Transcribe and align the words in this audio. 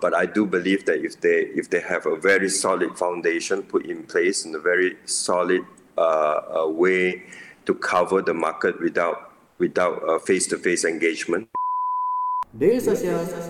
But 0.00 0.14
I 0.14 0.26
do 0.26 0.46
believe 0.46 0.84
that 0.86 1.04
if 1.04 1.20
they 1.20 1.50
if 1.58 1.70
they 1.70 1.80
have 1.80 2.06
a 2.06 2.16
very 2.16 2.48
solid 2.48 2.96
foundation 2.96 3.62
put 3.62 3.84
in 3.84 4.04
place 4.04 4.44
and 4.44 4.54
a 4.54 4.60
very 4.60 4.96
solid 5.06 5.62
uh, 5.96 6.62
uh, 6.62 6.68
way 6.68 7.24
to 7.66 7.74
cover 7.74 8.22
the 8.22 8.34
market 8.34 8.80
without 8.80 9.32
without 9.58 10.22
face 10.24 10.46
to 10.48 10.56
face 10.56 10.84
engagement. 10.84 11.48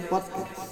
Podcast. 0.09 0.68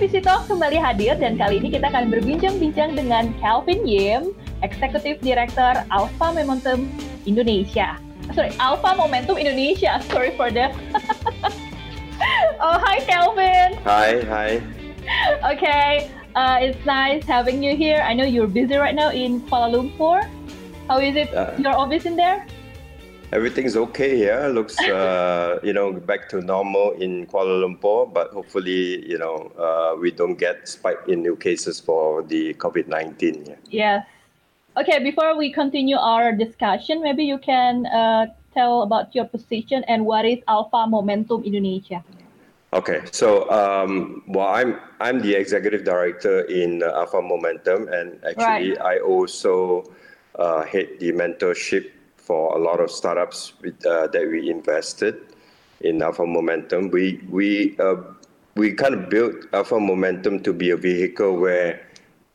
Hai 0.00 0.08
Visitor, 0.08 0.48
kembali 0.48 0.80
hadir 0.80 1.12
dan 1.20 1.36
kali 1.36 1.60
ini 1.60 1.76
kita 1.76 1.92
akan 1.92 2.08
berbincang-bincang 2.08 2.96
dengan 2.96 3.36
Calvin 3.36 3.84
Yim, 3.84 4.32
Executive 4.64 5.20
Director 5.20 5.76
Alpha 5.92 6.32
Momentum 6.32 6.88
Indonesia. 7.28 8.00
Sorry, 8.32 8.48
Alpha 8.56 8.96
Momentum 8.96 9.36
Indonesia. 9.36 10.00
Sorry 10.08 10.32
for 10.40 10.48
that. 10.56 10.72
oh, 12.64 12.80
hi 12.80 13.04
Calvin. 13.04 13.76
Hi, 13.84 14.24
hi. 14.24 14.50
Okay, 15.44 16.08
uh, 16.32 16.56
it's 16.64 16.80
nice 16.88 17.20
having 17.28 17.60
you 17.60 17.76
here. 17.76 18.00
I 18.00 18.16
know 18.16 18.24
you're 18.24 18.48
busy 18.48 18.80
right 18.80 18.96
now 18.96 19.12
in 19.12 19.44
Kuala 19.52 19.68
Lumpur. 19.68 20.24
How 20.88 20.96
is 20.96 21.12
it? 21.12 21.28
Uh, 21.36 21.52
Your 21.60 21.76
office 21.76 22.08
in 22.08 22.16
there? 22.16 22.48
Everything's 23.32 23.76
okay 23.76 24.16
here. 24.16 24.48
Looks, 24.48 24.78
uh, 24.80 25.58
you 25.62 25.72
know, 25.72 25.92
back 25.92 26.28
to 26.30 26.40
normal 26.40 26.92
in 26.92 27.26
Kuala 27.26 27.62
Lumpur, 27.62 28.12
but 28.12 28.30
hopefully, 28.30 29.08
you 29.08 29.18
know, 29.18 29.52
uh, 29.58 29.96
we 29.98 30.10
don't 30.10 30.36
get 30.36 30.68
spike 30.68 30.98
in 31.08 31.22
new 31.22 31.36
cases 31.36 31.80
for 31.80 32.22
the 32.22 32.54
COVID-19. 32.54 33.46
Yeah. 33.46 33.54
Yes. 33.68 34.06
Okay, 34.76 35.02
before 35.02 35.36
we 35.36 35.52
continue 35.52 35.96
our 35.96 36.32
discussion, 36.32 37.02
maybe 37.02 37.24
you 37.24 37.38
can 37.38 37.86
uh, 37.86 38.26
tell 38.54 38.82
about 38.82 39.14
your 39.14 39.24
position 39.24 39.84
and 39.88 40.06
what 40.06 40.24
is 40.24 40.38
Alpha 40.46 40.86
Momentum 40.86 41.42
Indonesia. 41.42 42.04
Okay, 42.72 43.02
so 43.10 43.50
um, 43.50 44.22
well, 44.28 44.46
I'm 44.46 44.78
I'm 45.00 45.18
the 45.18 45.34
executive 45.34 45.82
director 45.82 46.42
in 46.46 46.84
uh, 46.84 47.02
Alpha 47.02 47.20
Momentum, 47.20 47.88
and 47.90 48.14
actually, 48.22 48.78
right. 48.78 48.80
I 48.80 48.98
also 49.02 49.90
uh, 50.38 50.62
head 50.62 50.86
the 51.00 51.10
mentorship 51.10 51.90
for 52.30 52.56
a 52.56 52.60
lot 52.62 52.78
of 52.78 52.92
startups 52.92 53.54
with, 53.60 53.84
uh, 53.84 54.06
that 54.06 54.24
we 54.30 54.48
invested 54.48 55.16
in 55.80 56.00
Alpha 56.00 56.24
Momentum. 56.24 56.88
We 56.90 57.18
we 57.28 57.76
uh, 57.78 57.96
we 58.54 58.72
kind 58.74 58.94
of 58.94 59.10
built 59.10 59.34
Alpha 59.52 59.80
Momentum 59.80 60.38
to 60.46 60.52
be 60.52 60.70
a 60.70 60.76
vehicle 60.76 61.32
where 61.44 61.82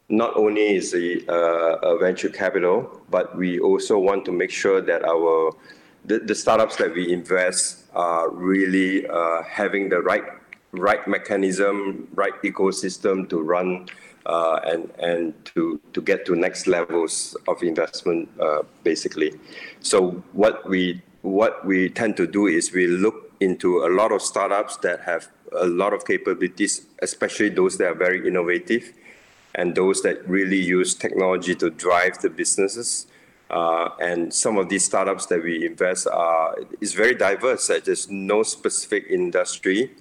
not 0.10 0.36
only 0.36 0.76
is 0.76 0.94
a, 0.94 1.08
uh, 1.32 1.96
venture 1.96 2.28
capital, 2.28 2.76
but 3.10 3.38
we 3.38 3.58
also 3.60 3.98
want 3.98 4.26
to 4.26 4.34
make 4.34 4.52
sure 4.52 4.82
that 4.82 5.02
our 5.06 5.56
the, 6.04 6.20
the 6.20 6.36
startups 6.36 6.76
that 6.76 6.92
we 6.94 7.14
invest 7.14 7.86
are 7.96 8.30
really 8.30 9.08
uh, 9.08 9.44
having 9.44 9.88
the 9.88 10.02
right 10.02 10.28
right 10.74 11.08
mechanism, 11.08 12.06
right 12.14 12.36
ecosystem 12.44 13.30
to 13.30 13.40
run 13.40 13.88
uh, 14.26 14.60
and 14.66 14.92
and 15.00 15.34
to 15.46 15.80
to 15.94 16.02
get 16.02 16.26
to 16.26 16.36
next 16.36 16.68
levels 16.68 17.38
of 17.48 17.62
investment 17.64 18.30
uh, 18.40 18.64
basically. 18.84 19.34
So 19.82 20.24
what 20.34 20.68
we 20.68 21.02
what 21.22 21.66
we 21.66 21.90
tend 21.90 22.18
to 22.18 22.28
do 22.28 22.48
is 22.48 22.72
we 22.72 22.88
look 22.88 23.32
into 23.40 23.86
a 23.86 23.90
lot 23.90 24.12
of 24.12 24.22
startups 24.22 24.78
that 24.78 25.02
have 25.02 25.28
a 25.60 25.66
lot 25.66 25.94
of 25.94 26.06
capabilities, 26.06 26.86
especially 27.02 27.50
those 27.50 27.78
that 27.78 27.88
are 27.88 27.96
very 27.96 28.28
innovative 28.28 28.94
and 29.56 29.76
those 29.76 30.02
that 30.02 30.28
really 30.28 30.60
use 30.60 30.94
technology 30.94 31.56
to 31.56 31.70
drive 31.70 32.20
the 32.22 32.30
businesses. 32.30 33.08
Uh, 33.50 33.90
and 34.00 34.34
some 34.34 34.58
of 34.58 34.70
these 34.70 34.84
startups 34.84 35.28
that 35.28 35.42
we 35.42 35.66
invest 35.66 36.08
are 36.08 36.56
is 36.82 36.94
very 36.94 37.16
diverse. 37.16 37.68
There's 37.68 38.10
no 38.10 38.44
specific 38.44 39.06
industry, 39.10 39.92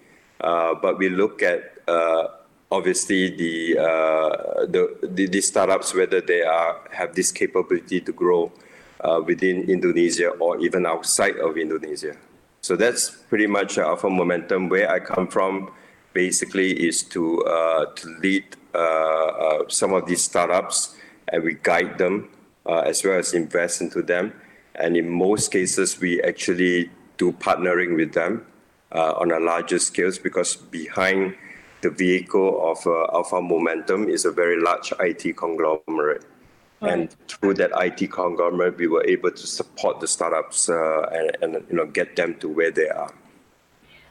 uh, 0.40 0.74
but 0.74 0.98
we 0.98 1.08
look 1.08 1.42
at 1.42 1.74
uh, 1.86 2.28
obviously 2.70 3.30
the, 3.30 3.78
uh, 3.78 4.66
the, 4.66 4.96
the, 5.02 5.26
the, 5.26 5.40
startups, 5.40 5.94
whether 5.94 6.20
they 6.20 6.42
are, 6.42 6.88
have 6.90 7.14
this 7.14 7.30
capability 7.30 8.00
to 8.00 8.12
grow 8.12 8.52
uh, 9.00 9.20
within 9.24 9.68
Indonesia 9.68 10.30
or 10.30 10.58
even 10.60 10.86
outside 10.86 11.36
of 11.36 11.56
Indonesia. 11.56 12.16
So 12.64 12.76
that's 12.76 13.10
pretty 13.10 13.46
much 13.46 13.76
Alpha 13.76 14.08
Momentum. 14.08 14.70
Where 14.70 14.90
I 14.90 14.98
come 14.98 15.28
from, 15.28 15.70
basically, 16.14 16.72
is 16.72 17.02
to 17.12 17.42
uh, 17.44 17.92
to 17.92 18.08
lead 18.22 18.56
uh, 18.74 18.78
uh, 18.78 19.68
some 19.68 19.92
of 19.92 20.06
these 20.06 20.24
startups, 20.24 20.96
and 21.28 21.44
we 21.44 21.58
guide 21.62 21.98
them 21.98 22.30
uh, 22.64 22.78
as 22.78 23.04
well 23.04 23.18
as 23.18 23.34
invest 23.34 23.82
into 23.82 24.00
them. 24.00 24.32
And 24.76 24.96
in 24.96 25.10
most 25.10 25.52
cases, 25.52 26.00
we 26.00 26.22
actually 26.22 26.90
do 27.18 27.32
partnering 27.32 27.96
with 27.96 28.14
them 28.14 28.46
on 28.90 29.30
a 29.30 29.38
larger 29.38 29.78
scales 29.78 30.18
because 30.18 30.56
behind 30.56 31.36
the 31.84 31.92
vehicle 31.92 32.64
of 32.64 32.80
uh, 32.86 33.12
Alpha 33.12 33.40
Momentum 33.40 34.08
is 34.08 34.24
a 34.24 34.32
very 34.32 34.58
large 34.58 34.92
IT 34.98 35.36
conglomerate. 35.36 36.24
Right. 36.80 36.92
And 36.92 37.16
through 37.28 37.54
that 37.60 37.70
IT 37.76 38.10
conglomerate, 38.10 38.78
we 38.78 38.88
were 38.88 39.04
able 39.04 39.30
to 39.30 39.46
support 39.46 40.00
the 40.00 40.08
startups 40.08 40.68
uh, 40.68 41.06
and, 41.12 41.36
and, 41.42 41.52
you 41.68 41.76
know 41.76 41.86
get 41.86 42.16
them 42.16 42.34
to 42.40 42.48
where 42.48 42.72
they 42.72 42.88
are. 42.88 43.12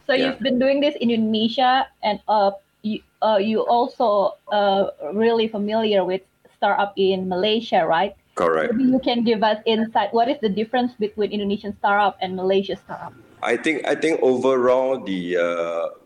So 0.06 0.14
yeah. 0.14 0.30
you've 0.30 0.40
been 0.40 0.60
doing 0.60 0.80
this 0.82 0.96
in 1.02 1.10
Indonesia, 1.10 1.88
and 2.04 2.22
uh, 2.28 2.52
you, 2.84 3.02
uh, 3.22 3.42
you 3.42 3.66
also 3.66 4.38
uh, 4.52 4.94
really 5.14 5.48
familiar 5.48 6.06
with 6.06 6.22
startup 6.56 6.94
in 6.96 7.28
Malaysia, 7.28 7.86
right? 7.86 8.14
Correct. 8.36 8.74
Maybe 8.74 8.90
you 8.90 9.00
can 9.00 9.24
give 9.24 9.44
us 9.44 9.58
insight. 9.66 10.14
What 10.14 10.30
is 10.30 10.38
the 10.42 10.50
difference 10.50 10.94
between 10.94 11.32
Indonesian 11.32 11.76
startup 11.78 12.18
and 12.22 12.36
Malaysia 12.36 12.78
startup? 12.78 13.14
I 13.42 13.58
think 13.58 13.86
I 13.86 13.96
think 13.96 14.22
overall 14.22 15.04
the 15.04 15.38
uh, 15.38 16.03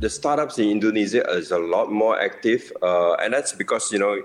the 0.00 0.08
startups 0.08 0.58
in 0.58 0.70
Indonesia 0.70 1.22
is 1.30 1.50
a 1.50 1.58
lot 1.58 1.92
more 1.92 2.18
active, 2.18 2.72
uh, 2.82 3.14
and 3.14 3.32
that's 3.32 3.52
because 3.52 3.92
you 3.92 3.98
know 3.98 4.22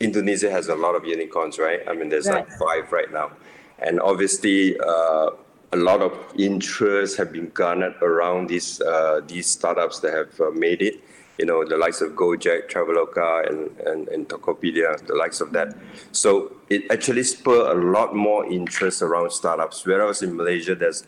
Indonesia 0.00 0.50
has 0.50 0.68
a 0.68 0.74
lot 0.74 0.94
of 0.94 1.04
unicorns, 1.04 1.58
right? 1.58 1.80
I 1.88 1.94
mean, 1.94 2.08
there's 2.08 2.28
right. 2.28 2.48
like 2.48 2.58
five 2.58 2.92
right 2.92 3.12
now, 3.12 3.32
and 3.80 4.00
obviously 4.00 4.78
uh, 4.78 5.30
a 5.72 5.76
lot 5.76 6.00
of 6.00 6.12
interest 6.38 7.16
have 7.18 7.32
been 7.32 7.50
garnered 7.50 7.96
around 8.02 8.48
these 8.48 8.80
uh, 8.80 9.20
these 9.26 9.46
startups 9.46 9.98
that 10.00 10.14
have 10.14 10.40
uh, 10.40 10.50
made 10.52 10.80
it. 10.80 11.02
You 11.38 11.44
know, 11.44 11.66
the 11.68 11.76
likes 11.76 12.00
of 12.00 12.12
Gojek, 12.12 12.70
Traveloka, 12.70 13.46
and, 13.50 13.78
and, 13.80 14.08
and 14.08 14.26
Tokopedia, 14.26 14.96
the 15.06 15.14
likes 15.14 15.42
of 15.42 15.52
that. 15.52 15.76
So 16.10 16.56
it 16.70 16.90
actually 16.90 17.24
spurred 17.24 17.76
a 17.76 17.78
lot 17.78 18.16
more 18.16 18.46
interest 18.46 19.02
around 19.02 19.32
startups. 19.32 19.84
Whereas 19.84 20.22
in 20.22 20.34
Malaysia, 20.34 20.74
there's 20.74 21.04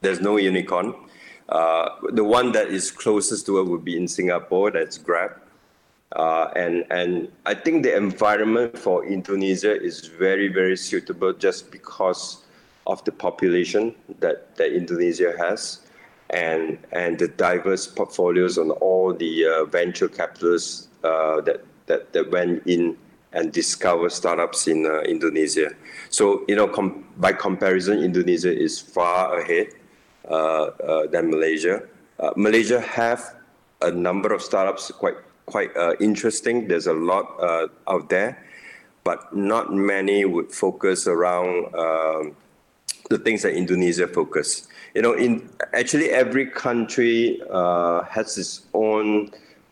there's 0.00 0.20
no 0.20 0.36
unicorn 0.36 0.94
uh, 1.52 1.90
the 2.12 2.24
one 2.24 2.50
that 2.52 2.68
is 2.68 2.90
closest 2.90 3.44
to 3.44 3.60
it 3.60 3.66
would 3.66 3.84
be 3.84 3.94
in 3.94 4.08
Singapore, 4.08 4.70
that's 4.70 4.96
Grab. 4.96 5.32
Uh, 6.16 6.48
and, 6.56 6.86
and 6.90 7.28
I 7.44 7.54
think 7.54 7.82
the 7.82 7.94
environment 7.94 8.78
for 8.78 9.04
Indonesia 9.04 9.78
is 9.78 10.06
very, 10.06 10.48
very 10.48 10.78
suitable 10.78 11.34
just 11.34 11.70
because 11.70 12.44
of 12.86 13.04
the 13.04 13.12
population 13.12 13.94
that, 14.20 14.56
that 14.56 14.72
Indonesia 14.72 15.34
has 15.38 15.86
and, 16.30 16.78
and 16.90 17.18
the 17.18 17.28
diverse 17.28 17.86
portfolios 17.86 18.56
on 18.56 18.70
all 18.70 19.12
the 19.12 19.46
uh, 19.46 19.64
venture 19.66 20.08
capitalists 20.08 20.88
uh, 21.04 21.42
that, 21.42 21.64
that, 21.84 22.14
that 22.14 22.30
went 22.30 22.66
in 22.66 22.96
and 23.34 23.52
discover 23.52 24.08
startups 24.08 24.66
in 24.68 24.86
uh, 24.86 25.00
Indonesia. 25.00 25.70
So, 26.08 26.44
you 26.48 26.56
know, 26.56 26.66
com- 26.66 27.04
by 27.18 27.32
comparison, 27.32 28.02
Indonesia 28.02 28.52
is 28.52 28.80
far 28.80 29.38
ahead 29.38 29.68
than 30.28 31.30
Malaysia. 31.30 31.82
Uh, 32.18 32.30
Malaysia 32.36 32.80
have 32.80 33.34
a 33.80 33.90
number 33.90 34.32
of 34.32 34.42
startups 34.42 34.90
quite 34.90 35.16
quite 35.46 35.70
interesting. 36.00 36.68
There's 36.68 36.86
a 36.86 36.94
lot 36.94 37.26
out 37.88 38.08
there, 38.08 38.38
but 39.04 39.34
not 39.34 39.74
many 39.74 40.24
would 40.24 40.52
focus 40.52 41.06
around 41.06 41.74
um, 41.74 42.36
the 43.10 43.18
things 43.18 43.42
that 43.42 43.54
Indonesia 43.54 44.06
focus. 44.06 44.68
You 44.94 45.02
know, 45.02 45.12
in 45.12 45.48
actually 45.72 46.10
every 46.10 46.46
country 46.46 47.42
uh, 47.50 48.02
has 48.04 48.38
its 48.38 48.62
own 48.74 49.30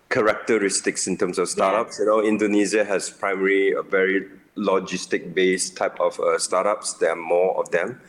characteristics 0.08 1.06
in 1.06 1.16
terms 1.16 1.38
of 1.38 1.48
startups. 1.48 1.98
You 1.98 2.06
know, 2.06 2.22
Indonesia 2.22 2.84
has 2.84 3.10
primarily 3.10 3.72
a 3.72 3.82
very 3.82 4.26
logistic-based 4.56 5.76
type 5.76 6.00
of 6.00 6.19
uh, 6.19 6.38
startups. 6.38 6.94
There 6.94 7.10
are 7.10 7.16
more 7.16 7.58
of 7.58 7.70
them 7.70 8.00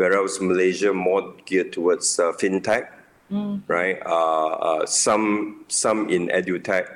whereas 0.00 0.40
Malaysia 0.40 0.96
more 0.96 1.36
geared 1.44 1.76
towards 1.76 2.18
uh, 2.18 2.32
fintech, 2.32 2.88
mm. 3.30 3.60
right? 3.68 4.00
Uh, 4.00 4.48
uh, 4.56 4.86
some 4.86 5.64
some 5.68 6.08
in 6.08 6.32
edutech, 6.32 6.88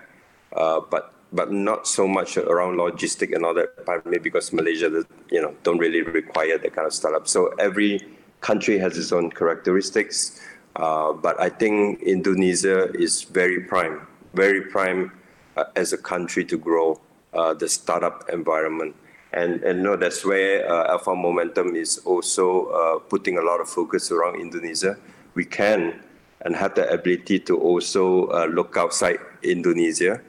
uh, 0.56 0.80
but 0.88 1.12
but 1.28 1.52
not 1.52 1.86
so 1.86 2.08
much 2.08 2.40
around 2.40 2.80
logistic 2.80 3.36
and 3.36 3.44
all 3.44 3.52
that. 3.52 3.84
Partly 3.84 4.16
because 4.16 4.56
Malaysia, 4.56 5.04
you 5.28 5.42
know, 5.42 5.52
don't 5.62 5.76
really 5.76 6.00
require 6.00 6.56
that 6.56 6.72
kind 6.72 6.86
of 6.88 6.94
startup. 6.96 7.28
So 7.28 7.52
every 7.60 8.00
country 8.40 8.78
has 8.80 8.96
its 8.96 9.12
own 9.12 9.28
characteristics. 9.28 10.40
Uh, 10.76 11.12
but 11.12 11.38
I 11.38 11.50
think 11.50 12.02
Indonesia 12.02 12.90
is 12.96 13.22
very 13.22 13.60
prime, 13.60 14.08
very 14.32 14.62
prime 14.72 15.12
uh, 15.56 15.64
as 15.76 15.92
a 15.92 15.98
country 15.98 16.44
to 16.46 16.56
grow 16.56 16.98
uh, 17.32 17.52
the 17.54 17.68
startup 17.68 18.26
environment. 18.32 18.96
And, 19.34 19.62
and 19.64 19.82
no, 19.82 19.96
that's 19.96 20.24
where 20.24 20.70
uh, 20.70 20.92
Alpha 20.92 21.14
Momentum 21.14 21.74
is 21.74 21.98
also 21.98 22.66
uh, 22.66 22.98
putting 23.00 23.36
a 23.36 23.42
lot 23.42 23.60
of 23.60 23.68
focus 23.68 24.10
around 24.10 24.40
Indonesia. 24.40 24.96
We 25.34 25.44
can 25.44 26.00
and 26.42 26.54
have 26.54 26.74
the 26.74 26.88
ability 26.92 27.40
to 27.40 27.58
also 27.58 28.28
uh, 28.28 28.46
look 28.46 28.76
outside 28.76 29.18
Indonesia. 29.42 30.20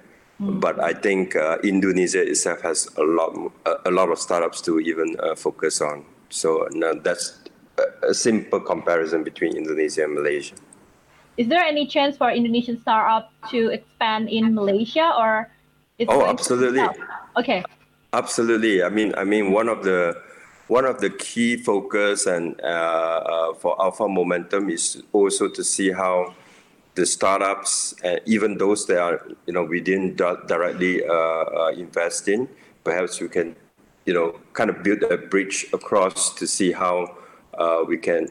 Mm. 0.41 0.59
But 0.59 0.79
I 0.79 0.93
think 0.93 1.35
uh, 1.35 1.57
Indonesia 1.63 2.21
itself 2.21 2.61
has 2.61 2.89
a 2.97 3.03
lot, 3.03 3.37
a, 3.65 3.89
a 3.89 3.91
lot 3.91 4.09
of 4.09 4.17
startups 4.17 4.61
to 4.61 4.79
even 4.79 5.15
focus 5.37 5.81
on. 5.81 6.03
So 6.29 6.67
no, 6.71 6.93
that's 6.95 7.45
a 8.03 8.13
simple 8.13 8.59
comparison 8.59 9.23
between 9.23 9.55
Indonesia 9.55 10.03
and 10.03 10.13
Malaysia. 10.15 10.55
Is 11.37 11.47
there 11.47 11.63
any 11.63 11.85
chance 11.85 12.17
for 12.17 12.31
Indonesian 12.31 12.79
startup 12.81 13.31
to 13.51 13.69
expand 13.69 14.29
in 14.29 14.55
Malaysia 14.55 15.11
or? 15.17 15.51
oh, 16.07 16.25
absolutely. 16.25 16.83
Okay. 17.37 17.63
Absolutely. 18.15 18.81
I 18.81 18.87
mean, 18.87 19.13
I 19.17 19.25
mean, 19.25 19.51
one 19.51 19.67
of 19.67 19.83
the 19.83 20.15
one 20.67 20.85
of 20.85 21.01
the 21.01 21.09
key 21.09 21.57
focus 21.57 22.25
and 22.25 22.59
uh, 22.61 22.65
uh, 22.65 23.53
for 23.55 23.75
Alpha 23.81 24.07
Momentum 24.07 24.69
is 24.69 25.03
also 25.11 25.49
to 25.49 25.63
see 25.65 25.91
how 25.91 26.33
the 26.95 27.05
startups, 27.05 27.93
uh, 28.05 28.19
even 28.25 28.57
those 28.57 28.87
that 28.87 28.99
are 28.99 29.27
you 29.47 29.53
know 29.53 29.63
we 29.63 29.81
didn't 29.81 30.15
directly 30.15 31.03
uh, 31.03 31.11
uh, 31.11 31.71
invest 31.75 32.29
in, 32.29 32.47
perhaps 32.85 33.19
we 33.19 33.27
can 33.27 33.53
you 34.05 34.13
know 34.13 34.39
kind 34.53 34.69
of 34.69 34.81
build 34.81 35.03
a 35.03 35.17
bridge 35.17 35.65
across 35.73 36.33
to 36.35 36.47
see 36.47 36.71
how 36.71 37.17
uh, 37.59 37.83
we 37.85 37.97
can 37.97 38.29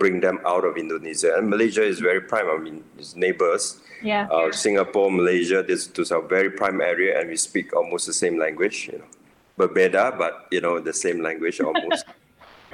bring 0.00 0.18
them 0.18 0.40
out 0.44 0.64
of 0.64 0.76
Indonesia. 0.76 1.36
And 1.38 1.48
Malaysia 1.48 1.84
is 1.84 2.00
very 2.00 2.22
prime. 2.22 2.50
I 2.50 2.58
mean, 2.58 2.82
it's 2.98 3.14
neighbors. 3.14 3.81
Yeah. 4.02 4.26
Uh, 4.28 4.52
Singapore, 4.52 5.10
Malaysia, 5.10 5.62
this 5.62 5.86
those 5.86 6.10
are 6.10 6.20
very 6.20 6.50
prime 6.50 6.80
area, 6.80 7.20
and 7.20 7.30
we 7.30 7.36
speak 7.36 7.74
almost 7.74 8.06
the 8.06 8.12
same 8.12 8.38
language. 8.38 8.90
You 8.92 8.98
know, 8.98 9.10
berbeda, 9.58 10.18
but 10.18 10.46
you 10.50 10.60
know 10.60 10.80
the 10.80 10.92
same 10.92 11.22
language 11.22 11.60
almost. 11.60 12.04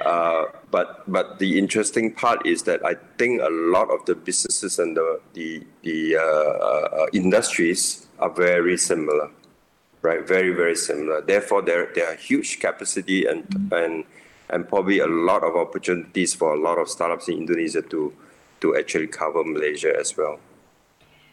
Uh, 0.05 0.45
but 0.71 1.03
but 1.11 1.39
the 1.39 1.59
interesting 1.59 2.13
part 2.13 2.45
is 2.45 2.63
that 2.63 2.79
I 2.85 2.95
think 3.17 3.41
a 3.41 3.49
lot 3.49 3.91
of 3.91 4.05
the 4.05 4.15
businesses 4.15 4.79
and 4.79 4.95
the 4.95 5.19
the, 5.33 5.63
the 5.83 6.15
uh, 6.15 6.21
uh, 6.21 7.05
industries 7.11 8.07
are 8.19 8.29
very 8.29 8.77
similar, 8.77 9.29
right? 10.01 10.25
Very 10.25 10.53
very 10.53 10.75
similar. 10.75 11.21
Therefore, 11.21 11.61
there 11.61 11.91
there 11.93 12.07
are 12.07 12.15
huge 12.15 12.59
capacity 12.59 13.25
and 13.25 13.43
mm-hmm. 13.49 13.73
and 13.73 14.03
and 14.49 14.67
probably 14.69 14.99
a 14.99 15.07
lot 15.07 15.43
of 15.43 15.55
opportunities 15.55 16.33
for 16.33 16.53
a 16.53 16.59
lot 16.59 16.77
of 16.77 16.87
startups 16.87 17.27
in 17.27 17.35
Indonesia 17.35 17.81
to 17.81 18.13
to 18.61 18.77
actually 18.77 19.07
cover 19.07 19.43
Malaysia 19.43 19.91
as 19.99 20.15
well. 20.15 20.39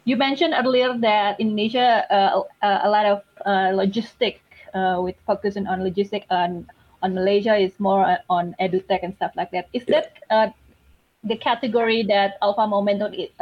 You 0.06 0.14
mentioned 0.16 0.54
earlier 0.54 0.94
that 1.02 1.40
Indonesia 1.42 2.06
uh, 2.06 2.46
uh, 2.62 2.80
a 2.86 2.88
lot 2.88 3.06
of 3.06 3.18
uh, 3.42 3.74
logistic 3.74 4.38
uh, 4.72 5.02
with 5.02 5.18
focusing 5.26 5.66
on 5.66 5.82
logistic 5.82 6.22
and 6.30 6.70
on 7.02 7.12
Malaysia 7.12 7.58
is 7.58 7.74
more 7.82 8.06
uh, 8.06 8.22
on 8.30 8.54
edutech 8.62 9.02
and 9.02 9.18
stuff 9.18 9.34
like 9.34 9.50
that. 9.50 9.66
Is 9.74 9.82
yeah. 9.88 10.06
that 10.06 10.06
uh, 10.30 10.48
the 11.26 11.36
category 11.36 12.06
that 12.06 12.38
Alpha 12.40 12.70
Momentum 12.70 13.18
is, 13.18 13.34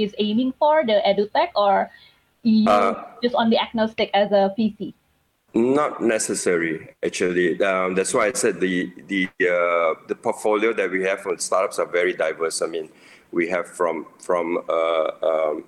is 0.00 0.14
aiming 0.16 0.56
for, 0.58 0.88
the 0.88 1.04
edutech, 1.04 1.52
or 1.54 1.92
you 2.48 2.64
just 3.22 3.36
on 3.36 3.50
the 3.52 3.60
agnostic 3.60 4.08
as 4.14 4.32
a 4.32 4.56
VC? 4.56 4.94
Not 5.52 6.00
necessary, 6.00 6.96
actually. 7.04 7.60
Um, 7.60 7.94
that's 7.94 8.14
why 8.14 8.28
I 8.28 8.32
said 8.32 8.60
the 8.60 8.88
the 9.04 9.28
uh, 9.44 10.00
the 10.08 10.16
portfolio 10.16 10.72
that 10.72 10.90
we 10.90 11.04
have 11.04 11.20
from 11.20 11.36
startups 11.36 11.78
are 11.78 11.84
very 11.84 12.14
diverse. 12.14 12.62
I 12.62 12.68
mean, 12.68 12.88
we 13.32 13.48
have 13.52 13.68
from 13.68 14.06
from 14.16 14.64
uh, 14.64 15.10
um, 15.20 15.64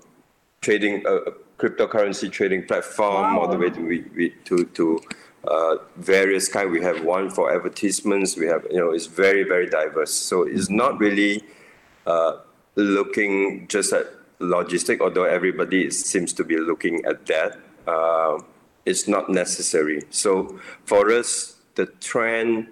trading 0.62 1.02
a 1.06 1.14
uh, 1.14 1.30
cryptocurrency 1.58 2.30
trading 2.32 2.64
platform 2.64 3.34
wow. 3.34 3.40
all 3.40 3.48
the 3.48 3.58
way 3.58 3.70
to 3.70 3.80
we, 3.80 4.00
we, 4.16 4.30
to 4.44 4.64
to 4.64 5.00
uh, 5.44 5.76
various 5.96 6.48
kind. 6.48 6.70
We 6.70 6.82
have 6.82 7.04
one 7.04 7.30
for 7.30 7.54
advertisements. 7.54 8.36
We 8.36 8.46
have 8.46 8.66
you 8.70 8.78
know 8.78 8.90
it's 8.90 9.06
very 9.06 9.42
very 9.42 9.68
diverse. 9.68 10.14
So 10.14 10.42
it's 10.44 10.70
not 10.70 10.98
really 10.98 11.44
uh, 12.06 12.38
looking 12.76 13.66
just 13.68 13.92
at 13.92 14.06
logistic, 14.40 15.00
although 15.00 15.24
everybody 15.24 15.90
seems 15.90 16.32
to 16.34 16.44
be 16.44 16.56
looking 16.56 17.04
at 17.04 17.26
that. 17.26 17.58
Uh, 17.86 18.38
is 18.84 19.06
not 19.06 19.28
necessary. 19.28 20.02
So 20.10 20.58
for 20.84 21.10
us, 21.12 21.56
the 21.74 21.86
trend 21.86 22.68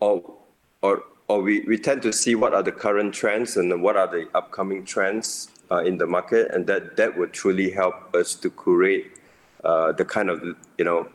or 0.00 0.34
or 0.82 1.04
or 1.28 1.42
we, 1.42 1.60
we 1.60 1.78
tend 1.78 2.02
to 2.02 2.12
see 2.12 2.34
what 2.34 2.54
are 2.54 2.62
the 2.62 2.72
current 2.72 3.14
trends 3.14 3.56
and 3.56 3.82
what 3.82 3.96
are 3.96 4.06
the 4.06 4.28
upcoming 4.34 4.84
trends 4.84 5.48
uh, 5.70 5.78
in 5.78 5.98
the 5.98 6.06
market, 6.06 6.50
and 6.52 6.66
that 6.66 6.96
that 6.96 7.16
would 7.16 7.32
truly 7.32 7.70
help 7.70 8.14
us 8.14 8.34
to 8.34 8.50
curate 8.50 9.06
uh, 9.64 9.92
the 9.92 10.04
kind 10.04 10.30
of 10.30 10.42
you 10.78 10.84
know 10.84 11.08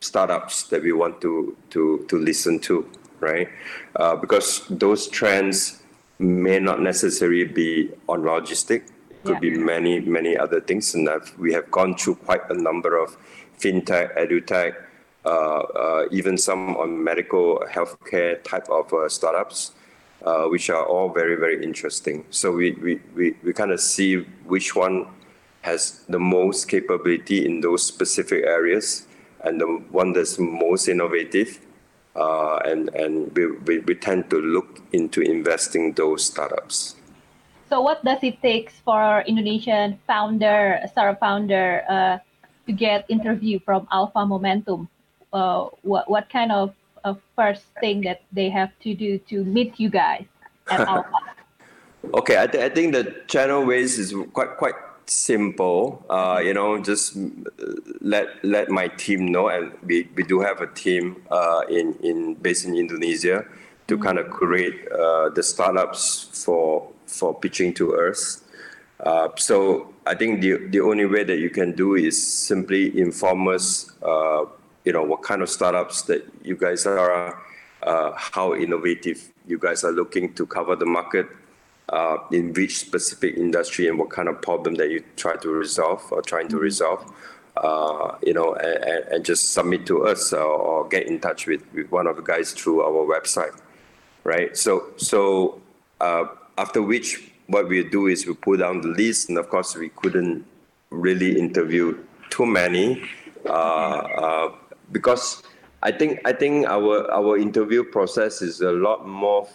startups 0.00 0.64
that 0.64 0.82
we 0.82 0.92
want 0.92 1.20
to 1.20 1.56
to 1.70 2.04
to 2.08 2.18
listen 2.18 2.58
to, 2.60 2.88
right? 3.20 3.48
Uh, 3.96 4.16
because 4.16 4.66
those 4.68 5.08
trends 5.08 5.82
may 6.18 6.58
not 6.58 6.80
necessarily 6.80 7.44
be 7.44 7.90
on 8.08 8.22
logistic. 8.22 8.88
It 9.10 9.24
could 9.24 9.42
yeah. 9.42 9.50
be 9.50 9.58
many 9.58 10.00
many 10.00 10.36
other 10.36 10.60
things, 10.60 10.94
and 10.94 11.08
I've, 11.08 11.32
we 11.38 11.52
have 11.52 11.70
gone 11.70 11.96
through 11.96 12.16
quite 12.16 12.48
a 12.50 12.54
number 12.54 12.96
of 12.96 13.16
fintech, 13.58 14.16
edutech, 14.16 14.74
uh, 15.24 15.28
uh, 15.28 16.08
even 16.12 16.38
some 16.38 16.76
on 16.76 17.02
medical 17.02 17.64
healthcare 17.68 18.42
type 18.44 18.68
of 18.68 18.92
uh, 18.92 19.08
startups, 19.08 19.72
uh, 20.26 20.44
which 20.48 20.68
are 20.68 20.84
all 20.84 21.08
very, 21.08 21.36
very 21.36 21.62
interesting. 21.62 22.24
So 22.30 22.50
we, 22.50 22.72
we, 22.72 23.00
we, 23.14 23.36
we 23.44 23.52
kind 23.52 23.70
of 23.70 23.80
see 23.80 24.26
which 24.44 24.74
one 24.74 25.06
has 25.62 26.04
the 26.08 26.18
most 26.18 26.68
capability 26.68 27.46
in 27.46 27.60
those 27.60 27.84
specific 27.84 28.44
areas 28.44 29.06
and 29.44 29.60
the 29.60 29.66
one 29.90 30.12
that's 30.12 30.38
most 30.38 30.88
innovative. 30.88 31.60
Uh, 32.16 32.56
and 32.64 32.88
and 32.94 33.36
we, 33.36 33.46
we, 33.66 33.78
we 33.80 33.94
tend 33.94 34.30
to 34.30 34.40
look 34.40 34.80
into 34.92 35.20
investing 35.20 35.92
those 35.92 36.24
startups. 36.24 36.96
So 37.68 37.80
what 37.82 38.02
does 38.04 38.18
it 38.22 38.40
take 38.40 38.70
for 38.70 39.22
Indonesian 39.26 39.98
founder, 40.06 40.80
startup 40.90 41.20
founder, 41.20 41.84
uh, 41.88 42.18
to 42.66 42.72
get 42.72 43.04
interview 43.08 43.60
from 43.60 43.86
Alpha 43.92 44.24
Momentum? 44.24 44.88
Uh, 45.32 45.66
what 45.82 46.08
what 46.08 46.30
kind 46.30 46.50
of 46.52 46.74
uh, 47.06 47.14
first 47.34 47.62
thing 47.80 48.02
that 48.02 48.22
they 48.32 48.50
have 48.50 48.70
to 48.80 48.94
do 48.94 49.18
to 49.30 49.44
meet 49.44 49.78
you 49.78 49.88
guys 49.88 50.26
at 50.70 50.80
Alpha? 50.88 51.10
okay, 52.14 52.42
I, 52.42 52.46
th- 52.46 52.62
I 52.64 52.68
think 52.74 52.92
the 52.92 53.22
channel 53.28 53.64
ways 53.64 53.98
is 53.98 54.14
quite 54.32 54.56
quite 54.58 54.74
simple. 55.06 56.04
Uh, 56.10 56.40
you 56.42 56.52
know, 56.52 56.82
just 56.82 57.16
let 58.00 58.44
let 58.44 58.68
my 58.68 58.88
team 58.88 59.26
know, 59.26 59.48
and 59.48 59.72
we, 59.84 60.08
we 60.14 60.22
do 60.22 60.40
have 60.40 60.60
a 60.60 60.66
team 60.66 61.22
uh, 61.30 61.62
in 61.70 61.94
in 62.02 62.34
based 62.34 62.66
in 62.66 62.76
Indonesia 62.76 63.46
to 63.86 63.94
mm-hmm. 63.94 64.02
kind 64.02 64.18
of 64.18 64.30
create 64.30 64.90
uh, 64.90 65.30
the 65.30 65.42
startups 65.42 66.28
for 66.44 66.90
for 67.06 67.34
pitching 67.34 67.72
to 67.74 67.94
us. 67.94 68.42
Uh, 69.00 69.28
so 69.36 69.94
I 70.06 70.14
think 70.14 70.40
the 70.40 70.58
the 70.68 70.80
only 70.80 71.06
way 71.06 71.24
that 71.24 71.38
you 71.38 71.50
can 71.50 71.72
do 71.72 71.94
is 71.94 72.16
simply 72.16 72.98
inform 72.98 73.46
us, 73.48 73.92
uh, 74.02 74.46
you 74.86 74.92
know, 74.92 75.02
what 75.02 75.22
kind 75.22 75.42
of 75.42 75.50
startups 75.50 76.02
that 76.02 76.24
you 76.42 76.56
guys 76.56 76.86
are, 76.86 77.42
uh, 77.82 78.12
how 78.14 78.54
innovative 78.54 79.32
you 79.46 79.58
guys 79.58 79.84
are 79.84 79.92
looking 79.92 80.32
to 80.34 80.46
cover 80.46 80.76
the 80.76 80.86
market, 80.86 81.26
uh, 81.88 82.16
in 82.30 82.52
which 82.54 82.78
specific 82.78 83.36
industry, 83.36 83.88
and 83.88 83.98
what 83.98 84.10
kind 84.10 84.28
of 84.28 84.40
problem 84.40 84.76
that 84.76 84.88
you 84.88 85.04
try 85.16 85.36
to 85.36 85.50
resolve 85.50 86.02
or 86.12 86.22
trying 86.22 86.48
to 86.48 86.54
mm-hmm. 86.54 86.64
resolve. 86.64 87.12
Uh, 87.56 88.16
you 88.22 88.34
know, 88.34 88.52
and, 88.54 89.04
and, 89.08 89.24
just 89.24 89.54
submit 89.54 89.86
to 89.86 90.06
us 90.06 90.30
or, 90.30 90.44
or 90.44 90.88
get 90.88 91.06
in 91.06 91.18
touch 91.18 91.46
with, 91.46 91.62
with 91.72 91.90
one 91.90 92.06
of 92.06 92.14
the 92.14 92.22
guys 92.22 92.52
through 92.52 92.82
our 92.82 93.06
website, 93.06 93.58
right? 94.24 94.54
So, 94.54 94.92
so 94.98 95.62
after 96.58 96.82
which 96.82 97.32
what 97.46 97.66
we 97.66 97.82
do 97.82 98.08
is 98.08 98.26
we 98.26 98.34
pull 98.34 98.58
down 98.58 98.82
the 98.82 98.88
list, 98.88 99.30
and 99.30 99.38
of 99.38 99.48
course 99.48 99.74
we 99.74 99.88
couldn't 99.88 100.44
really 100.90 101.38
interview 101.38 101.96
too 102.28 102.44
many 102.44 103.02
uh, 103.46 103.48
uh, 103.48 104.54
because 104.92 105.42
I 105.82 105.92
think 105.92 106.20
I 106.24 106.32
think 106.32 106.66
our 106.66 107.10
our 107.10 107.36
interview 107.36 107.84
process 107.84 108.42
is 108.42 108.60
a 108.60 108.72
lot 108.72 109.06
more 109.06 109.48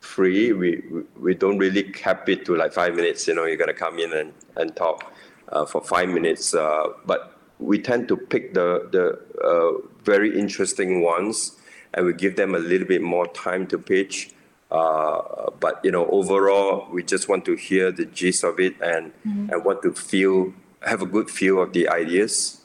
free. 0.00 0.52
We 0.52 0.82
we 1.18 1.34
don't 1.34 1.58
really 1.58 1.82
cap 1.82 2.28
it 2.28 2.44
to 2.46 2.56
like 2.56 2.72
five 2.72 2.94
minutes. 2.94 3.28
You 3.28 3.34
know, 3.34 3.44
you're 3.44 3.56
gonna 3.56 3.74
come 3.74 3.98
in 3.98 4.12
and 4.12 4.32
and 4.56 4.74
talk 4.76 5.12
uh, 5.50 5.66
for 5.66 5.80
five 5.82 6.08
minutes, 6.08 6.54
uh, 6.54 6.88
but 7.04 7.32
we 7.58 7.78
tend 7.78 8.08
to 8.08 8.16
pick 8.16 8.54
the 8.54 8.88
the 8.90 9.18
uh, 9.42 9.86
very 10.04 10.38
interesting 10.38 11.02
ones, 11.02 11.56
and 11.94 12.06
we 12.06 12.12
give 12.12 12.36
them 12.36 12.54
a 12.54 12.58
little 12.58 12.86
bit 12.86 13.02
more 13.02 13.26
time 13.28 13.66
to 13.68 13.78
pitch 13.78 14.30
uh, 14.70 15.50
but 15.60 15.80
you 15.84 15.90
know, 15.90 16.06
overall, 16.08 16.88
we 16.90 17.02
just 17.02 17.28
want 17.28 17.44
to 17.44 17.54
hear 17.54 17.92
the 17.92 18.04
gist 18.06 18.42
of 18.42 18.58
it 18.58 18.74
and 18.80 19.12
mm-hmm. 19.24 19.50
and 19.50 19.64
want 19.64 19.82
to 19.82 19.92
feel 19.92 20.52
have 20.82 21.02
a 21.02 21.06
good 21.06 21.30
feel 21.30 21.62
of 21.62 21.72
the 21.72 21.88
ideas. 21.88 22.60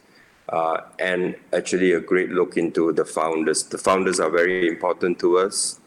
Uh, 0.49 0.81
and 0.99 1.35
actually, 1.53 1.93
a 1.93 1.99
great 1.99 2.29
look 2.29 2.57
into 2.57 2.91
the 2.91 3.05
founders. 3.05 3.63
The 3.63 3.77
founders 3.77 4.19
are 4.19 4.29
very 4.29 4.67
important 4.67 5.19
to 5.19 5.37
us. 5.37 5.79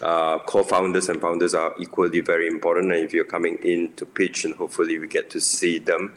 Uh, 0.00 0.40
co-founders 0.40 1.08
and 1.08 1.20
founders 1.20 1.54
are 1.54 1.72
equally 1.78 2.20
very 2.20 2.48
important. 2.48 2.92
And 2.92 3.04
if 3.04 3.12
you're 3.12 3.24
coming 3.24 3.58
in 3.62 3.92
to 3.94 4.04
pitch, 4.04 4.44
and 4.44 4.54
hopefully 4.54 4.98
we 4.98 5.06
get 5.06 5.30
to 5.30 5.40
see 5.40 5.78
them, 5.78 6.12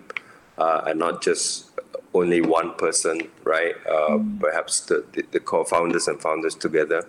uh, 0.57 0.81
and 0.87 0.97
not 0.97 1.21
just 1.21 1.67
only 2.13 2.41
one 2.41 2.73
person, 2.75 3.21
right? 3.43 3.75
Uh, 3.85 4.17
mm. 4.17 4.39
Perhaps 4.39 4.81
the, 4.81 5.05
the, 5.13 5.23
the, 5.31 5.39
co-founders 5.39 6.07
and 6.07 6.19
founders 6.19 6.55
together, 6.55 7.07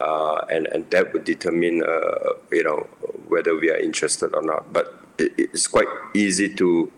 uh, 0.00 0.36
and 0.50 0.66
and 0.68 0.90
that 0.90 1.12
would 1.12 1.24
determine, 1.24 1.82
uh, 1.82 2.30
you 2.50 2.64
know, 2.64 2.86
whether 3.28 3.54
we 3.54 3.70
are 3.70 3.76
interested 3.76 4.34
or 4.34 4.42
not. 4.42 4.72
But 4.72 4.98
it, 5.18 5.32
it's 5.36 5.66
quite 5.66 5.88
easy 6.14 6.54
to 6.54 6.90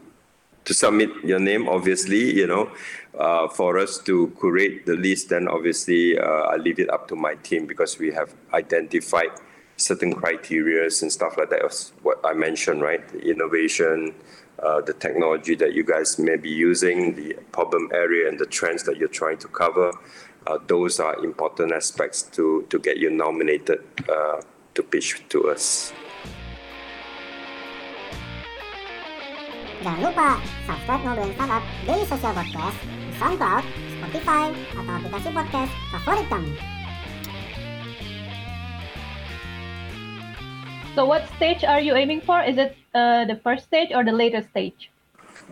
to 0.68 0.74
submit 0.74 1.08
your 1.24 1.40
name. 1.40 1.66
Obviously, 1.66 2.36
you 2.36 2.46
know, 2.46 2.70
uh, 3.18 3.48
for 3.48 3.78
us 3.78 3.96
to 4.04 4.30
curate 4.38 4.84
the 4.84 4.96
list, 4.96 5.30
then 5.30 5.48
obviously 5.48 6.18
uh, 6.18 6.52
I 6.52 6.56
leave 6.56 6.78
it 6.78 6.90
up 6.90 7.08
to 7.08 7.16
my 7.16 7.34
team 7.36 7.64
because 7.66 7.98
we 7.98 8.12
have 8.12 8.34
identified 8.52 9.30
certain 9.76 10.12
criterias 10.12 11.00
and 11.00 11.10
stuff 11.10 11.38
like 11.38 11.48
that. 11.50 11.62
What 12.02 12.20
I 12.22 12.34
mentioned, 12.34 12.82
right? 12.82 13.02
The 13.08 13.20
innovation, 13.30 14.14
uh, 14.62 14.82
the 14.82 14.92
technology 14.92 15.54
that 15.54 15.72
you 15.72 15.84
guys 15.84 16.18
may 16.18 16.36
be 16.36 16.50
using, 16.50 17.14
the 17.14 17.34
problem 17.50 17.88
area, 17.94 18.28
and 18.28 18.38
the 18.38 18.46
trends 18.46 18.82
that 18.82 18.98
you're 18.98 19.16
trying 19.22 19.38
to 19.38 19.48
cover. 19.48 19.90
Uh, 20.46 20.58
those 20.66 21.00
are 21.00 21.16
important 21.24 21.72
aspects 21.72 22.22
to 22.36 22.66
to 22.68 22.78
get 22.78 22.98
you 22.98 23.10
nominated 23.10 23.80
uh, 24.08 24.40
to 24.74 24.82
pitch 24.82 25.22
to 25.30 25.48
us. 25.50 25.92
Jangan 29.78 30.10
lupa 30.10 30.42
subscribe 30.66 31.02
Ngobrolin 31.06 31.34
Startup 31.38 31.62
Daily 31.86 32.06
Social 32.10 32.34
Podcast 32.34 32.78
di 32.82 33.12
SoundCloud, 33.14 33.64
Spotify, 33.94 34.44
atau 34.74 34.92
aplikasi 34.98 35.28
podcast 35.30 35.72
favorit 35.94 36.26
kamu. 36.26 36.50
So 40.98 41.06
what 41.06 41.30
stage 41.38 41.62
are 41.62 41.78
you 41.78 41.94
aiming 41.94 42.26
for? 42.26 42.42
Is 42.42 42.58
it 42.58 42.74
uh, 42.90 43.22
the 43.30 43.38
first 43.46 43.70
stage 43.70 43.94
or 43.94 44.02
the 44.02 44.10
later 44.10 44.42
stage? 44.50 44.90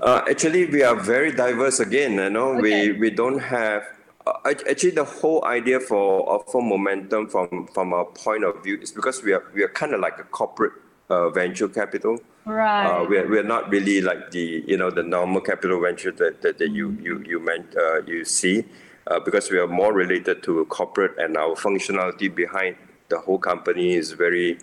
Uh, 0.03 0.27
actually, 0.27 0.67
we 0.67 0.83
are 0.83 0.99
very 0.99 1.31
diverse 1.31 1.79
again. 1.79 2.19
You 2.19 2.27
know, 2.27 2.59
okay. 2.59 2.91
we 2.91 3.07
we 3.07 3.09
don't 3.15 3.39
have. 3.39 3.87
Uh, 4.27 4.43
actually, 4.67 4.99
the 4.99 5.07
whole 5.07 5.47
idea 5.47 5.79
for 5.79 6.27
uh, 6.27 6.43
for 6.51 6.59
momentum 6.59 7.31
from 7.31 7.71
from 7.71 7.95
our 7.95 8.11
point 8.11 8.43
of 8.43 8.59
view 8.67 8.75
is 8.83 8.91
because 8.91 9.23
we 9.23 9.31
are 9.31 9.47
we 9.55 9.63
are 9.63 9.71
kind 9.71 9.95
of 9.95 10.03
like 10.03 10.19
a 10.19 10.27
corporate 10.35 10.75
uh, 11.15 11.31
venture 11.31 11.71
capital. 11.71 12.19
Right. 12.47 12.87
Uh, 12.87 13.05
we're, 13.09 13.29
we're 13.29 13.43
not 13.43 13.71
really 13.71 14.01
like 14.01 14.31
the 14.31 14.63
you 14.69 14.77
know 14.77 14.89
the 14.89 15.03
normal 15.03 15.41
capital 15.41 15.81
venture 15.81 16.13
that, 16.13 16.43
that, 16.43 16.59
that 16.59 16.71
you 16.71 16.97
you 17.03 17.21
you 17.27 17.41
meant 17.41 17.77
uh, 17.77 18.03
you 18.03 18.25
see, 18.25 18.65
uh, 19.09 19.19
because 19.19 19.51
we 19.51 19.59
are 19.59 19.67
more 19.67 19.93
related 19.93 20.45
to 20.45 20.65
corporate 20.67 21.19
and 21.19 21.37
our 21.37 21.57
functionality 21.57 22.33
behind 22.33 22.77
the 23.09 23.19
whole 23.19 23.39
company 23.39 23.95
is 23.95 24.13
very 24.13 24.59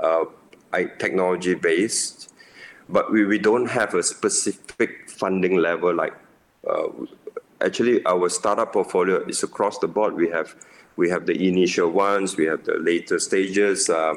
uh, 0.00 0.24
technology 0.98 1.54
based, 1.54 2.32
but 2.88 3.12
we, 3.12 3.24
we 3.24 3.38
don't 3.38 3.68
have 3.70 3.94
a 3.94 4.02
specific 4.02 5.08
funding 5.08 5.56
level 5.56 5.94
like. 5.94 6.14
Uh, 6.68 6.88
actually, 7.60 8.04
our 8.04 8.28
startup 8.28 8.72
portfolio 8.72 9.24
is 9.28 9.44
across 9.44 9.78
the 9.78 9.86
board. 9.86 10.14
We 10.14 10.28
have 10.30 10.56
we 10.96 11.08
have 11.10 11.26
the 11.26 11.48
initial 11.48 11.88
ones, 11.90 12.36
we 12.36 12.46
have 12.46 12.64
the 12.64 12.78
later 12.78 13.20
stages. 13.20 13.88
Uh, 13.88 14.14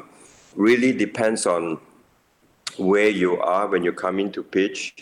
really 0.56 0.90
depends 0.92 1.46
on 1.46 1.78
where 2.78 3.08
you 3.08 3.38
are 3.40 3.66
when 3.66 3.82
you 3.84 3.92
come 3.92 4.18
into 4.18 4.42
pitch 4.42 4.94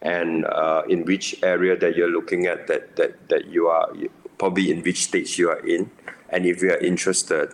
and 0.00 0.44
uh, 0.46 0.82
in 0.88 1.04
which 1.04 1.42
area 1.42 1.76
that 1.76 1.96
you're 1.96 2.10
looking 2.10 2.46
at 2.46 2.66
that, 2.66 2.96
that, 2.96 3.28
that 3.28 3.46
you 3.46 3.68
are 3.68 3.88
probably 4.38 4.70
in 4.70 4.82
which 4.82 5.04
stage 5.04 5.38
you 5.38 5.48
are 5.50 5.64
in. 5.66 5.90
And 6.30 6.46
if 6.46 6.62
you 6.62 6.70
are 6.70 6.78
interested 6.78 7.52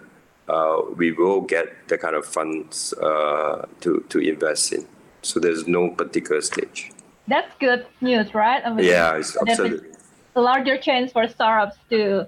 uh, 0.48 0.80
we 0.96 1.12
will 1.12 1.42
get 1.42 1.88
the 1.88 1.98
kind 1.98 2.16
of 2.16 2.24
funds 2.24 2.94
uh, 2.94 3.66
to, 3.80 4.04
to 4.08 4.18
invest 4.18 4.72
in. 4.72 4.86
So 5.22 5.40
there's 5.40 5.66
no 5.66 5.90
particular 5.90 6.40
stage. 6.40 6.90
That's 7.26 7.52
good 7.60 7.84
news 8.00 8.32
right? 8.34 8.62
I 8.64 8.72
mean, 8.72 8.86
yeah 8.86 9.16
it's 9.16 9.36
absolutely 9.36 9.90
a 10.34 10.40
larger 10.40 10.78
chance 10.78 11.12
for 11.12 11.28
startups 11.28 11.76
to 11.90 12.26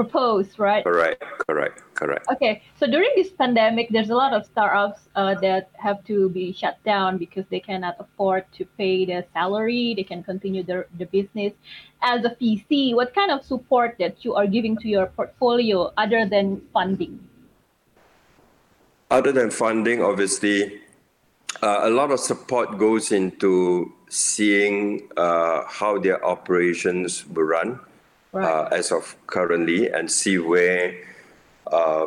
propose 0.00 0.58
right 0.58 0.84
correct 0.84 1.22
correct 1.46 1.82
correct. 2.00 2.24
Okay, 2.32 2.62
so 2.80 2.88
during 2.88 3.12
this 3.14 3.28
pandemic, 3.28 3.88
there's 3.90 4.08
a 4.08 4.16
lot 4.16 4.32
of 4.32 4.46
startups 4.46 5.12
uh, 5.14 5.34
that 5.44 5.68
have 5.76 6.02
to 6.04 6.30
be 6.30 6.52
shut 6.52 6.82
down 6.82 7.18
because 7.18 7.44
they 7.50 7.60
cannot 7.60 7.96
afford 8.00 8.48
to 8.56 8.64
pay 8.80 9.04
the 9.04 9.24
salary. 9.36 9.92
They 9.94 10.04
can 10.04 10.24
continue 10.24 10.64
their 10.64 10.88
the 10.96 11.04
business. 11.04 11.52
As 12.00 12.24
a 12.24 12.32
VC, 12.40 12.94
what 12.96 13.12
kind 13.14 13.30
of 13.30 13.44
support 13.44 13.96
that 14.00 14.24
you 14.24 14.34
are 14.34 14.48
giving 14.48 14.80
to 14.80 14.88
your 14.88 15.12
portfolio 15.12 15.92
other 16.00 16.24
than 16.24 16.64
funding? 16.72 17.20
Other 19.10 19.32
than 19.32 19.50
funding, 19.50 20.00
obviously, 20.00 20.80
uh, 21.60 21.80
a 21.84 21.90
lot 21.90 22.10
of 22.10 22.20
support 22.20 22.78
goes 22.78 23.12
into 23.12 23.92
seeing 24.08 25.10
uh, 25.18 25.68
how 25.68 25.98
their 25.98 26.24
operations 26.24 27.26
will 27.28 27.44
run 27.44 27.80
right. 28.32 28.44
Uh, 28.44 28.68
as 28.72 28.92
of 28.92 29.16
currently 29.26 29.88
and 29.88 30.10
see 30.10 30.38
where 30.38 30.94
uh, 31.70 32.06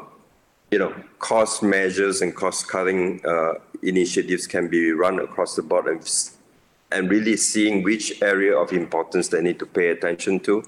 you 0.74 0.80
know, 0.80 0.92
cost 1.20 1.62
measures 1.62 2.24
and 2.24 2.36
cost 2.36 2.68
cutting 2.68 3.22
uh, 3.25 3.53
initiatives 3.84 4.48
can 4.48 4.68
be 4.68 4.92
run 4.92 5.20
across 5.20 5.56
the 5.56 5.62
board 5.62 5.86
and, 5.86 6.01
and 6.92 7.12
really 7.12 7.38
seeing 7.38 7.84
which 7.84 8.24
area 8.24 8.58
of 8.58 8.74
importance 8.74 9.27
they 9.27 9.39
need 9.39 9.60
to 9.60 9.68
pay 9.68 9.89
attention 9.89 10.39
to. 10.39 10.63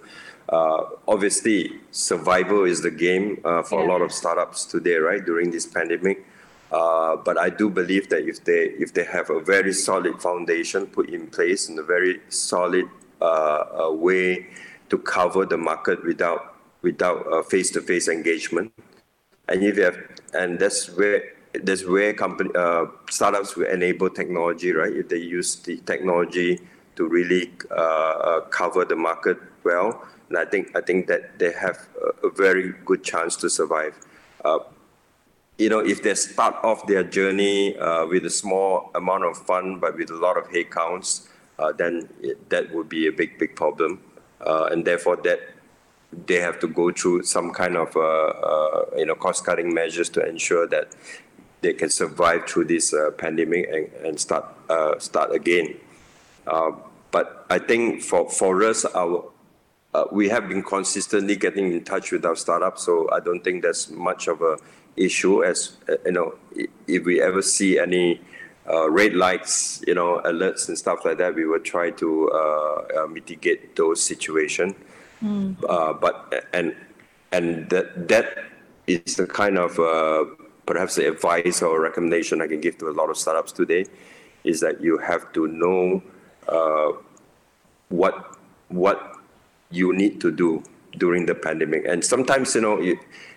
Uh, 0.48 0.84
obviously, 1.08 1.80
survival 1.90 2.66
is 2.66 2.84
the 2.84 2.92
game 2.92 3.42
uh, 3.44 3.64
for 3.64 3.80
yeah. 3.80 3.88
a 3.88 3.92
lot 3.92 4.02
of 4.04 4.12
startups 4.12 4.66
today, 4.66 4.98
right? 4.98 5.26
During 5.26 5.50
this 5.50 5.66
pandemic, 5.66 6.24
uh, 6.72 7.16
but 7.16 7.40
I 7.40 7.50
do 7.50 7.68
believe 7.68 8.10
that 8.10 8.28
if 8.28 8.44
they 8.44 8.76
if 8.78 8.94
they 8.94 9.06
have 9.06 9.32
a 9.32 9.40
very 9.40 9.74
solid 9.74 10.22
foundation 10.22 10.86
put 10.86 11.10
in 11.10 11.26
place 11.26 11.68
and 11.68 11.80
a 11.80 11.84
very 11.84 12.22
solid 12.30 12.86
uh, 13.22 13.90
way 13.90 14.46
to 14.90 14.98
cover 14.98 15.46
the 15.46 15.58
market 15.58 16.04
without 16.04 16.56
without 16.82 17.50
face-to-face 17.50 18.08
engagement, 18.08 18.72
and 19.48 19.64
if 19.64 19.78
you 19.78 19.84
have, 19.84 19.98
and 20.34 20.60
that's 20.60 20.90
where 20.96 21.24
that's 21.64 21.86
where 21.86 22.14
company 22.14 22.50
uh, 22.56 22.86
startups 23.10 23.56
will 23.56 23.68
enable 23.68 24.10
technology, 24.10 24.72
right? 24.72 24.94
If 24.94 25.10
they 25.10 25.18
use 25.18 25.56
the 25.56 25.78
technology 25.78 26.60
to 26.96 27.08
really 27.08 27.52
uh, 27.72 27.74
uh, 27.74 28.40
cover 28.42 28.86
the 28.86 28.96
market 28.96 29.38
well, 29.64 30.06
and 30.30 30.38
I 30.38 30.46
think 30.46 30.76
I 30.76 30.82
think 30.82 31.08
that 31.08 31.40
they 31.40 31.52
have 31.52 31.88
a, 32.02 32.28
a 32.28 32.30
very 32.32 32.74
good 32.86 33.04
chance 33.04 33.36
to 33.38 33.50
survive. 33.50 33.96
Uh, 34.44 34.60
you 35.58 35.70
know, 35.70 35.80
if 35.80 36.04
they 36.04 36.14
start 36.16 36.56
off 36.64 36.86
their 36.86 37.04
journey 37.04 37.78
uh, 37.78 38.06
with 38.06 38.26
a 38.26 38.30
small 38.30 38.92
amount 38.94 39.24
of 39.24 39.38
fund 39.38 39.80
but 39.80 39.98
with 39.98 40.10
a 40.12 40.16
lot 40.16 40.38
of 40.38 40.50
headcounts, 40.50 41.30
uh, 41.60 41.72
then 41.72 42.10
it, 42.22 42.50
that 42.50 42.74
would 42.74 42.90
be 42.90 43.08
a 43.08 43.12
big 43.12 43.40
big 43.40 43.56
problem, 43.56 44.02
and 44.42 44.86
therefore 44.86 45.18
that 45.18 45.40
they 46.28 46.40
have 46.40 46.60
to 46.60 46.68
go 46.68 46.92
through 46.92 47.24
some 47.24 47.52
kind 47.52 47.76
of 47.76 47.96
uh, 47.96 48.00
uh, 48.00 48.86
you 48.98 49.06
know 49.06 49.16
cost 49.16 49.46
cutting 49.46 49.74
measures 49.74 50.10
to 50.10 50.26
ensure 50.26 50.68
that 50.68 50.96
they 51.62 51.74
can 51.74 51.90
survive 51.90 52.48
through 52.48 52.66
this 52.66 52.94
uh, 52.94 53.12
pandemic 53.18 53.68
and, 53.70 53.92
and 54.06 54.20
start 54.20 54.46
uh, 54.70 54.98
start 55.00 55.34
again. 55.34 55.76
Uh, 56.48 56.72
but 57.12 57.46
I 57.50 57.60
think 57.60 58.02
for 58.04 58.30
for 58.30 58.64
us, 58.64 58.86
our 58.86 59.26
uh, 59.94 60.06
we 60.12 60.30
have 60.30 60.50
been 60.50 60.64
consistently 60.64 61.36
getting 61.36 61.72
in 61.72 61.84
touch 61.84 62.12
with 62.12 62.26
our 62.26 62.36
startups, 62.36 62.84
so 62.84 63.10
I 63.12 63.20
don't 63.20 63.44
think 63.44 63.62
there's 63.62 63.90
much 63.90 64.28
of 64.28 64.42
a 64.42 64.58
issue. 64.96 65.44
As 65.44 65.78
you 66.06 66.12
know, 66.12 66.36
if 66.88 67.06
we 67.06 67.22
ever 67.22 67.42
see 67.42 67.80
any 67.80 68.22
red 68.68 69.14
lights, 69.14 69.84
you 69.88 69.94
know, 69.94 70.22
alerts 70.26 70.68
and 70.68 70.78
stuff 70.78 71.06
like 71.06 71.18
that, 71.18 71.36
we 71.36 71.46
will 71.46 71.60
try 71.60 71.92
to 71.92 72.30
mitigate 73.10 73.76
those 73.76 74.02
situations. 74.02 74.74
Mm. 75.24 75.56
Uh, 75.68 75.94
but 75.94 76.48
and 76.54 76.76
and 77.32 77.70
that 77.70 78.08
that 78.08 78.46
is 78.88 79.16
the 79.16 79.26
kind 79.26 79.58
of 79.58 79.80
uh, 79.80 80.26
perhaps 80.66 80.96
the 80.96 81.08
advice 81.08 81.62
or 81.62 81.82
recommendation 81.82 82.42
I 82.42 82.48
can 82.48 82.62
give 82.62 82.78
to 82.80 82.90
a 82.90 82.96
lot 82.96 83.10
of 83.10 83.18
startups 83.18 83.52
today 83.52 83.86
is 84.44 84.60
that 84.62 84.82
you 84.82 84.98
have 84.98 85.32
to 85.34 85.48
know 85.48 86.04
uh, 86.48 86.92
what 87.90 88.38
what 88.70 89.18
you 89.72 89.94
need 89.94 90.22
to 90.22 90.32
do 90.32 90.64
during 90.98 91.26
the 91.26 91.36
pandemic. 91.36 91.86
And 91.86 92.04
sometimes 92.04 92.54
you 92.56 92.62
know 92.62 92.78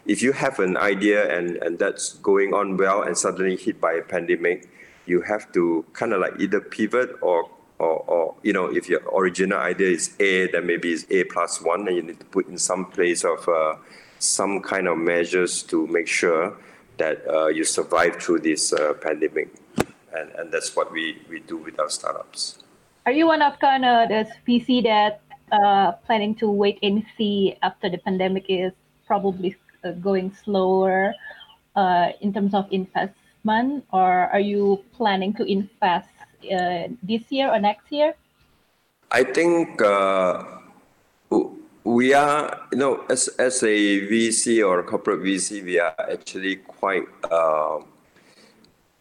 if 0.07 0.23
you 0.23 0.33
have 0.33 0.59
an 0.59 0.77
idea 0.77 1.37
and 1.37 1.57
and 1.59 1.79
that's 1.79 2.15
going 2.15 2.53
on 2.55 2.77
well 2.77 3.03
and 3.03 3.17
suddenly 3.17 3.57
hit 3.57 3.81
by 3.81 3.93
a 3.93 4.03
pandemic, 4.03 4.69
you 5.09 5.23
have 5.23 5.51
to 5.53 5.85
kind 5.93 6.13
of 6.13 6.21
like 6.21 6.35
either 6.39 6.61
pivot 6.61 7.11
or 7.21 7.49
or, 7.79 8.05
or 8.07 8.35
you 8.43 8.53
know 8.53 8.67
if 8.67 8.89
your 8.89 9.01
original 9.17 9.59
idea 9.59 9.89
is 9.89 10.15
A, 10.21 10.51
then 10.51 10.67
maybe 10.67 10.93
it's 10.93 11.07
A 11.11 11.25
plus 11.25 11.63
one, 11.63 11.87
and 11.87 11.97
you 11.97 12.03
need 12.03 12.21
to 12.21 12.27
put 12.27 12.49
in 12.49 12.59
some 12.59 12.87
place 12.87 13.25
of 13.25 13.49
uh, 13.49 13.77
some 14.19 14.61
kind 14.61 14.89
of 14.89 14.99
measures 14.99 15.63
to 15.65 15.87
make 15.87 16.09
sure 16.09 16.57
that 16.99 17.23
uh, 17.29 17.47
you 17.47 17.65
survive 17.65 18.17
through 18.17 18.41
this 18.41 18.73
uh, 18.73 18.95
pandemic, 18.95 19.55
and 20.13 20.31
and 20.33 20.53
that's 20.53 20.75
what 20.75 20.93
we 20.93 21.19
we 21.31 21.41
do 21.41 21.57
with 21.57 21.79
our 21.79 21.89
startups. 21.89 22.65
Are 23.07 23.13
you 23.13 23.27
one 23.27 23.43
of 23.43 23.59
kind 23.59 23.85
of 23.85 24.09
the 24.09 24.29
VC 24.47 24.83
that 24.85 25.23
uh, 25.53 25.93
planning 26.05 26.35
to 26.37 26.51
wait 26.51 26.79
and 26.83 27.05
see 27.17 27.57
after 27.63 27.89
the 27.89 27.99
pandemic 27.99 28.45
is 28.49 28.73
probably 29.07 29.57
uh, 29.85 29.93
going 29.93 30.35
slower 30.45 31.15
uh, 31.77 32.11
in 32.21 32.33
terms 32.33 32.53
of 32.53 32.67
investment, 33.49 33.85
or 33.93 34.29
are 34.33 34.41
you 34.41 34.85
planning 34.93 35.33
to 35.35 35.45
invest 35.45 36.09
uh, 36.53 36.89
this 37.03 37.23
year 37.31 37.51
or 37.51 37.59
next 37.59 37.91
year? 37.91 38.15
I 39.11 39.25
think 39.25 39.81
uh, 39.81 40.45
we 41.85 42.13
are, 42.15 42.61
you 42.73 42.79
know, 42.79 43.05
as, 43.09 43.29
as 43.39 43.63
a 43.63 44.01
VC 44.09 44.67
or 44.67 44.81
a 44.81 44.83
corporate 44.83 45.21
VC, 45.21 45.65
we 45.65 45.79
are 45.81 45.95
actually 45.99 46.57
quite 46.57 47.05
uh, 47.31 47.81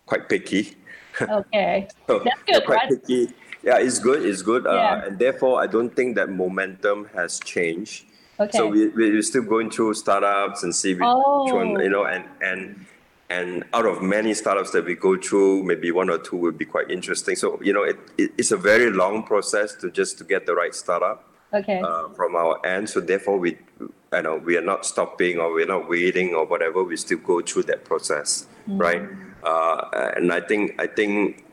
quite 0.06 0.30
picky. 0.30 0.76
Okay, 1.22 1.88
so 2.08 2.20
that's 2.20 2.42
good, 2.44 2.66
quite 2.66 2.76
right? 2.76 2.90
picky. 2.90 3.34
Yeah, 3.64 3.80
it's 3.80 4.00
good. 4.00 4.24
It's 4.26 4.42
good, 4.42 4.64
Yeah. 4.64 4.72
uh, 4.72 5.08
and 5.08 5.20
therefore, 5.20 5.62
I 5.62 5.68
don't 5.68 5.94
think 5.94 6.16
that 6.16 6.30
momentum 6.30 7.10
has 7.14 7.40
changed. 7.40 8.06
Okay. 8.40 8.56
So 8.58 8.68
we, 8.68 8.90
we're 8.90 9.22
still 9.24 9.42
going 9.42 9.72
through 9.72 9.96
startups 9.96 10.64
and 10.64 10.74
see 10.74 10.94
which 10.94 11.04
Oh. 11.04 11.52
one, 11.54 11.82
you 11.82 11.90
know, 11.90 12.06
and 12.06 12.24
and 12.40 12.86
and 13.30 13.66
out 13.74 13.86
of 13.86 14.02
many 14.02 14.34
startups 14.34 14.72
that 14.72 14.86
we 14.86 14.96
go 14.96 15.18
through, 15.18 15.64
maybe 15.64 15.92
one 15.92 16.10
or 16.10 16.18
two 16.18 16.38
will 16.38 16.54
be 16.54 16.66
quite 16.66 16.90
interesting. 16.90 17.36
So 17.36 17.60
you 17.62 17.74
know, 17.74 17.84
it, 17.84 17.98
it 18.18 18.32
it's 18.38 18.52
a 18.52 18.58
very 18.58 18.90
long 18.90 19.24
process 19.24 19.76
to 19.82 19.92
just 19.92 20.18
to 20.20 20.24
get 20.24 20.46
the 20.46 20.56
right 20.56 20.74
startup 20.74 21.28
okay. 21.54 21.82
uh, 21.82 22.10
from 22.10 22.36
our 22.36 22.66
end. 22.66 22.90
So 22.90 23.02
therefore, 23.02 23.38
we, 23.38 23.58
you 23.80 24.22
know, 24.22 24.38
we 24.38 24.56
are 24.58 24.62
not 24.62 24.86
stopping 24.86 25.40
or 25.40 25.54
we're 25.54 25.68
not 25.68 25.90
waiting 25.90 26.34
or 26.34 26.46
whatever. 26.46 26.84
We 26.84 26.96
still 26.96 27.20
go 27.20 27.42
through 27.42 27.64
that 27.64 27.84
process, 27.84 28.48
right? 28.68 29.04
Uh, 29.44 30.12
and 30.16 30.32
I 30.32 30.42
think 30.42 30.80
I 30.80 30.88
think 30.88 31.44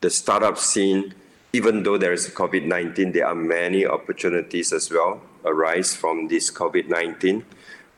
the 0.00 0.10
startup 0.10 0.58
scene, 0.58 1.14
even 1.52 1.84
though 1.84 1.98
there 1.98 2.12
is 2.12 2.28
COVID 2.28 2.66
nineteen, 2.66 3.12
there 3.12 3.26
are 3.26 3.34
many 3.34 3.86
opportunities 3.86 4.72
as 4.72 4.90
well 4.90 5.22
arise 5.44 5.94
from 5.94 6.28
this 6.28 6.50
COVID 6.50 6.88
nineteen. 6.88 7.44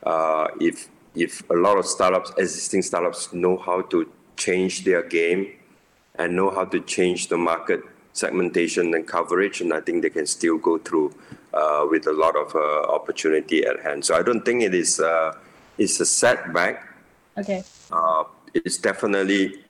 Uh, 0.03 0.47
if 0.59 0.89
if 1.15 1.47
a 1.49 1.53
lot 1.53 1.77
of 1.77 1.85
startups, 1.85 2.31
existing 2.37 2.81
startups, 2.81 3.33
know 3.33 3.57
how 3.57 3.81
to 3.83 4.11
change 4.37 4.83
their 4.83 5.03
game 5.03 5.53
and 6.15 6.35
know 6.35 6.49
how 6.49 6.65
to 6.65 6.79
change 6.81 7.27
the 7.27 7.37
market 7.37 7.81
segmentation 8.13 8.93
and 8.93 9.07
coverage, 9.07 9.61
and 9.61 9.73
I 9.73 9.81
think 9.81 10.03
they 10.03 10.09
can 10.09 10.27
still 10.27 10.57
go 10.57 10.77
through 10.77 11.13
uh, 11.53 11.85
with 11.89 12.07
a 12.07 12.13
lot 12.13 12.35
of 12.35 12.55
uh, 12.55 12.91
opportunity 12.91 13.65
at 13.65 13.79
hand. 13.81 14.05
So 14.05 14.15
I 14.15 14.21
don't 14.21 14.43
think 14.45 14.61
it 14.63 14.73
is 14.73 14.99
uh, 14.99 15.33
it's 15.77 15.99
a 15.99 16.05
setback. 16.05 16.87
okay. 17.37 17.63
Uh, 17.91 18.23
it's 18.53 18.77
definitely 18.77 19.63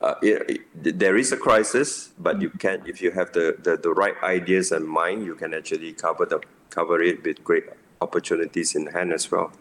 uh, 0.00 0.14
it, 0.22 0.60
it- 0.82 0.98
there 0.98 1.16
is 1.16 1.32
a 1.32 1.36
crisis, 1.36 2.10
but 2.18 2.40
you 2.42 2.50
can 2.50 2.82
if 2.86 3.00
you 3.00 3.10
have 3.12 3.32
the, 3.32 3.56
the, 3.62 3.76
the 3.76 3.90
right 3.90 4.14
ideas 4.22 4.72
and 4.72 4.86
mind, 4.86 5.24
you 5.24 5.34
can 5.34 5.54
actually 5.54 5.92
cover 5.92 6.26
the 6.26 6.40
cover 6.70 7.00
it 7.02 7.22
with 7.24 7.42
great 7.44 7.64
opportunities 8.00 8.74
in 8.74 8.86
hand 8.86 9.12
as 9.12 9.30
well. 9.30 9.52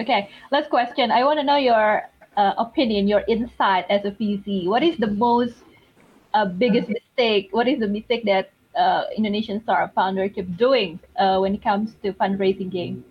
Okay, 0.00 0.30
last 0.50 0.70
question. 0.70 1.10
I 1.10 1.24
want 1.24 1.40
to 1.40 1.44
know 1.44 1.56
your 1.56 2.08
uh, 2.34 2.54
opinion, 2.56 3.06
your 3.06 3.22
insight 3.28 3.84
as 3.90 4.02
a 4.06 4.12
VC. 4.12 4.66
What 4.66 4.82
is 4.82 4.96
the 4.96 5.08
most 5.08 5.56
uh, 6.32 6.46
biggest 6.46 6.88
mistake? 6.88 7.48
What 7.52 7.68
is 7.68 7.80
the 7.80 7.86
mistake 7.86 8.24
that 8.24 8.50
uh, 8.74 9.04
Indonesian 9.14 9.62
startup 9.62 9.92
founder 9.92 10.26
keep 10.30 10.56
doing 10.56 11.00
uh, 11.18 11.36
when 11.40 11.54
it 11.54 11.62
comes 11.62 11.92
to 12.02 12.14
fundraising 12.14 12.70
game? 12.70 13.04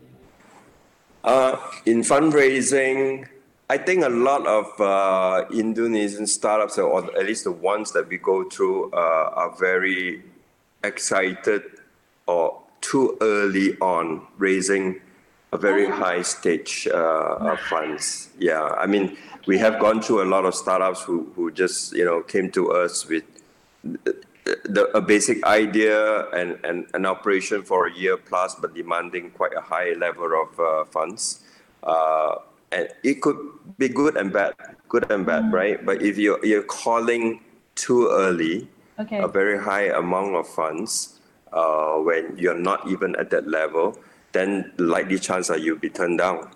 Uh, 1.24 1.58
in 1.86 2.02
fundraising, 2.02 3.28
I 3.70 3.78
think 3.78 4.04
a 4.04 4.10
lot 4.10 4.48
of 4.48 4.66
uh, 4.82 5.46
Indonesian 5.54 6.26
startups, 6.26 6.80
or 6.80 7.06
at 7.16 7.26
least 7.28 7.44
the 7.44 7.52
ones 7.52 7.92
that 7.92 8.10
we 8.10 8.18
go 8.18 8.50
through, 8.50 8.90
are 8.94 9.54
very 9.60 10.24
excited 10.84 11.62
or 12.26 12.64
too 12.82 13.16
early 13.22 13.78
on 13.78 14.26
raising 14.40 15.02
a 15.52 15.58
very 15.58 15.88
high 15.88 16.22
stage 16.22 16.88
uh, 16.92 17.52
of 17.54 17.60
funds. 17.62 18.30
Yeah, 18.40 18.64
I 18.78 18.86
mean, 18.86 19.18
we 19.48 19.58
have 19.58 19.80
gone 19.80 20.02
through 20.02 20.24
a 20.24 20.30
lot 20.30 20.46
of 20.46 20.54
startups 20.54 21.02
who, 21.02 21.32
who 21.36 21.52
just 21.52 21.94
you 21.94 22.06
know 22.06 22.22
came 22.22 22.52
to 22.52 22.72
us 22.72 23.08
with 23.08 23.24
the, 23.84 24.90
a 24.96 25.02
basic 25.02 25.44
idea 25.46 26.28
and, 26.30 26.58
and 26.64 26.88
an 26.94 27.06
operation 27.06 27.64
for 27.64 27.88
a 27.88 27.94
year 27.94 28.18
plus, 28.18 28.56
but 28.56 28.74
demanding 28.74 29.32
quite 29.32 29.54
a 29.56 29.62
high 29.62 29.94
level 29.94 30.30
of 30.42 30.60
uh, 30.60 30.86
funds. 30.86 31.44
Uh, 31.84 32.36
and 32.72 32.90
it 33.04 33.22
could 33.22 33.38
be 33.78 33.90
good 33.90 34.18
and 34.18 34.32
bad, 34.32 34.54
good 34.88 35.10
and 35.12 35.26
bad, 35.26 35.52
right? 35.52 35.84
But 35.86 36.02
if 36.02 36.18
you're, 36.18 36.44
you're 36.46 36.64
calling 36.64 37.42
too 37.76 38.10
early, 38.12 38.68
Okay. 39.00 39.20
a 39.20 39.30
very 39.30 39.58
high 39.58 39.96
amount 39.96 40.36
of 40.36 40.46
funds, 40.46 41.20
uh, 41.54 41.94
when 41.94 42.36
you're 42.38 42.58
not 42.58 42.86
even 42.90 43.16
at 43.16 43.30
that 43.30 43.48
level, 43.48 43.98
then 44.32 44.72
the 44.78 44.84
likely 44.84 45.20
chance 45.20 45.48
that 45.48 45.62
you'll 45.62 45.78
be 45.78 45.90
turned 45.90 46.18
down 46.20 46.50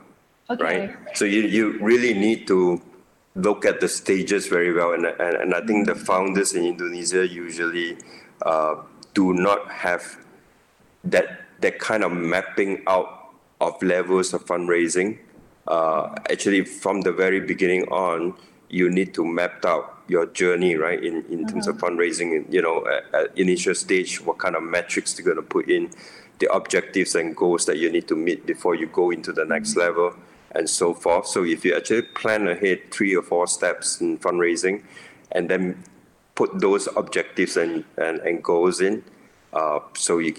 Okay. 0.50 0.64
right? 0.64 1.18
So 1.18 1.26
you, 1.26 1.42
you 1.42 1.80
really 1.80 2.14
need 2.14 2.48
to 2.48 2.82
look 3.36 3.66
at 3.66 3.80
the 3.80 3.88
stages 3.88 4.48
very 4.48 4.74
well. 4.74 4.94
And, 4.94 5.06
and, 5.06 5.36
and 5.38 5.54
I 5.54 5.62
think 5.62 5.88
the 5.88 5.96
founders 5.96 6.54
in 6.54 6.66
Indonesia 6.66 7.26
usually 7.28 7.98
uh, 8.42 8.76
do 9.14 9.34
not 9.34 9.72
have 9.72 10.18
that, 11.06 11.42
that 11.62 11.80
kind 11.80 12.04
of 12.04 12.12
mapping 12.12 12.84
out 12.88 13.34
of 13.62 13.82
levels 13.82 14.34
of 14.34 14.46
fundraising. 14.46 15.20
Uh, 15.68 16.14
actually, 16.30 16.66
from 16.66 17.02
the 17.02 17.12
very 17.12 17.40
beginning 17.40 17.84
on, 17.86 18.36
you 18.70 18.90
need 18.90 19.14
to 19.14 19.24
map 19.24 19.64
out 19.66 20.04
your 20.10 20.26
journey, 20.26 20.76
right, 20.76 21.02
in, 21.02 21.24
in 21.30 21.48
terms 21.48 21.68
of 21.68 21.78
fundraising, 21.78 22.52
you 22.52 22.62
know, 22.62 22.86
at, 22.86 23.16
at 23.16 23.38
initial 23.38 23.74
stage, 23.74 24.20
what 24.20 24.38
kind 24.38 24.56
of 24.56 24.64
metrics 24.64 25.18
you're 25.18 25.24
going 25.24 25.38
to 25.38 25.42
put 25.42 25.70
in, 25.70 25.90
the 26.40 26.52
objectives 26.54 27.16
and 27.16 27.36
goals 27.36 27.66
that 27.66 27.78
you 27.78 27.92
need 27.92 28.08
to 28.08 28.16
meet 28.16 28.46
before 28.46 28.76
you 28.76 28.88
go 28.88 29.12
into 29.12 29.32
the 29.32 29.46
next 29.46 29.76
level 29.76 30.16
and 30.52 30.70
so 30.70 30.94
forth. 30.94 31.28
So 31.28 31.44
if 31.44 31.66
you 31.66 31.76
actually 31.76 32.04
plan 32.04 32.48
ahead 32.48 32.92
three 32.92 33.16
or 33.16 33.24
four 33.24 33.48
steps 33.48 34.02
in 34.02 34.18
fundraising 34.18 34.84
and 35.32 35.50
then 35.50 35.84
put 36.36 36.60
those 36.60 36.88
objectives 36.96 37.58
and, 37.58 37.84
and, 37.98 38.20
and 38.20 38.44
goals 38.44 38.82
in, 38.82 39.04
uh, 39.54 39.80
so 39.96 40.20
you, 40.20 40.36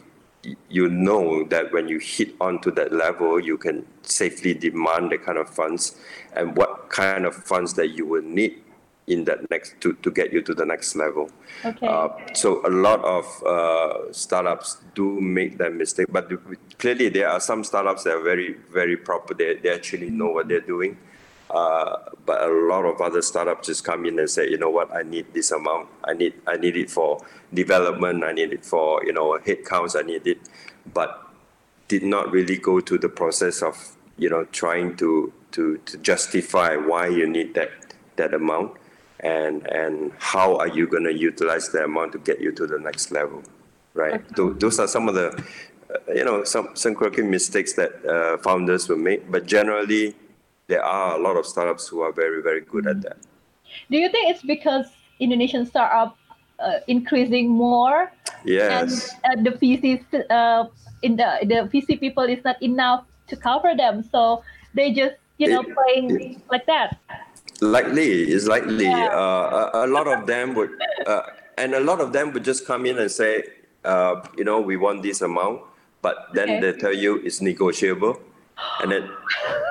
you 0.68 0.88
know 0.88 1.44
that 1.44 1.72
when 1.72 1.88
you 1.88 1.98
hit 1.98 2.34
onto 2.40 2.70
that 2.72 2.92
level, 2.92 3.40
you 3.40 3.56
can 3.56 3.86
safely 4.02 4.54
demand 4.54 5.10
the 5.10 5.18
kind 5.18 5.38
of 5.38 5.48
funds 5.48 5.96
and 6.34 6.56
what 6.56 6.90
kind 6.90 7.24
of 7.24 7.34
funds 7.34 7.74
that 7.74 7.88
you 7.88 8.06
will 8.06 8.22
need 8.22 8.63
in 9.06 9.24
that 9.24 9.50
next 9.50 9.78
to, 9.80 9.92
to 9.94 10.10
get 10.10 10.32
you 10.32 10.40
to 10.42 10.54
the 10.54 10.64
next 10.64 10.96
level. 10.96 11.30
Okay. 11.64 11.86
Uh, 11.86 12.08
so 12.32 12.66
a 12.66 12.70
lot 12.70 13.04
of 13.04 13.42
uh, 13.44 14.12
startups 14.12 14.78
do 14.94 15.20
make 15.20 15.58
that 15.58 15.74
mistake, 15.74 16.06
but 16.10 16.30
clearly 16.78 17.08
there 17.10 17.28
are 17.28 17.40
some 17.40 17.64
startups 17.64 18.04
that 18.04 18.14
are 18.14 18.22
very, 18.22 18.54
very 18.72 18.96
proper. 18.96 19.34
They, 19.34 19.56
they 19.56 19.70
actually 19.70 20.10
know 20.10 20.28
what 20.28 20.48
they're 20.48 20.60
doing. 20.60 20.96
Uh, 21.50 21.98
but 22.24 22.42
a 22.42 22.48
lot 22.48 22.84
of 22.86 23.00
other 23.00 23.20
startups 23.20 23.68
just 23.68 23.84
come 23.84 24.06
in 24.06 24.18
and 24.18 24.28
say, 24.28 24.48
you 24.48 24.56
know 24.56 24.70
what, 24.70 24.94
I 24.94 25.02
need 25.02 25.32
this 25.34 25.52
amount. 25.52 25.88
I 26.04 26.14
need, 26.14 26.32
I 26.46 26.56
need 26.56 26.76
it 26.76 26.90
for 26.90 27.24
development. 27.52 28.24
I 28.24 28.32
need 28.32 28.52
it 28.52 28.64
for, 28.64 29.04
you 29.04 29.12
know, 29.12 29.38
headcounts. 29.46 29.96
I 29.96 30.02
need 30.02 30.26
it, 30.26 30.38
but 30.92 31.30
did 31.88 32.02
not 32.02 32.32
really 32.32 32.56
go 32.56 32.80
to 32.80 32.96
the 32.96 33.10
process 33.10 33.62
of, 33.62 33.96
you 34.16 34.30
know, 34.30 34.44
trying 34.46 34.96
to, 34.96 35.32
to, 35.52 35.76
to 35.84 35.98
justify 35.98 36.76
why 36.76 37.08
you 37.08 37.28
need 37.28 37.54
that, 37.54 37.70
that 38.16 38.32
amount 38.32 38.72
and 39.24 39.66
and 39.80 40.12
how 40.18 40.56
are 40.62 40.68
you 40.68 40.86
going 40.86 41.04
to 41.04 41.12
utilize 41.14 41.68
the 41.70 41.82
amount 41.84 42.12
to 42.12 42.18
get 42.18 42.40
you 42.40 42.52
to 42.52 42.66
the 42.66 42.78
next 42.78 43.10
level 43.10 43.42
right? 43.94 44.22
Tho- 44.36 44.52
those 44.52 44.78
are 44.82 44.88
some 44.88 45.08
of 45.08 45.14
the 45.14 45.28
uh, 45.90 46.12
you 46.18 46.24
know 46.24 46.44
some 46.44 46.68
some 46.74 46.94
quirky 46.94 47.22
mistakes 47.22 47.72
that 47.74 47.92
uh, 48.04 48.36
founders 48.46 48.88
will 48.88 48.98
make 49.10 49.30
but 49.30 49.46
generally 49.46 50.14
there 50.66 50.82
are 50.84 51.14
a 51.18 51.20
lot 51.26 51.36
of 51.36 51.46
startups 51.46 51.88
who 51.88 52.00
are 52.00 52.12
very 52.12 52.42
very 52.42 52.60
good 52.60 52.86
at 52.86 53.02
that. 53.02 53.16
Do 53.90 53.96
you 53.98 54.08
think 54.10 54.30
it's 54.34 54.42
because 54.42 54.86
Indonesian 55.20 55.66
startup 55.66 56.16
uh, 56.58 56.78
increasing 56.86 57.50
more? 57.50 58.12
Yes. 58.44 59.14
And 59.24 59.44
the 59.46 59.50
VC 59.52 60.04
uh, 60.30 60.66
in 61.02 61.16
the 61.16 61.28
the 61.42 61.58
VC 61.72 61.98
people 62.00 62.24
is 62.24 62.42
not 62.44 62.60
enough 62.62 63.04
to 63.28 63.36
cover 63.36 63.74
them, 63.76 64.02
so 64.02 64.42
they 64.74 64.92
just 64.92 65.16
you 65.38 65.48
know 65.48 65.62
It- 65.62 65.74
playing 65.74 66.42
like 66.50 66.66
that. 66.66 66.96
Likely 67.60 68.22
it's 68.32 68.46
likely 68.46 68.86
Yeah. 68.90 69.06
uh, 69.12 69.70
a, 69.74 69.86
a 69.86 69.88
lot 69.88 70.06
of 70.08 70.26
them 70.26 70.54
would 70.54 70.70
uh, 71.06 71.22
and 71.56 71.74
a 71.74 71.80
lot 71.80 72.00
of 72.00 72.12
them 72.12 72.32
would 72.32 72.44
just 72.44 72.66
come 72.66 72.86
in 72.86 72.98
and 72.98 73.10
say 73.10 73.44
uh, 73.84 74.22
you 74.36 74.44
know 74.44 74.60
we 74.60 74.76
want 74.76 75.02
this 75.02 75.22
amount 75.22 75.62
but 76.02 76.28
then 76.34 76.48
Okay. 76.50 76.60
they 76.72 76.78
tell 76.78 76.92
you 76.92 77.16
it's 77.24 77.40
negotiable 77.40 78.20
and 78.80 78.90
then 78.92 79.10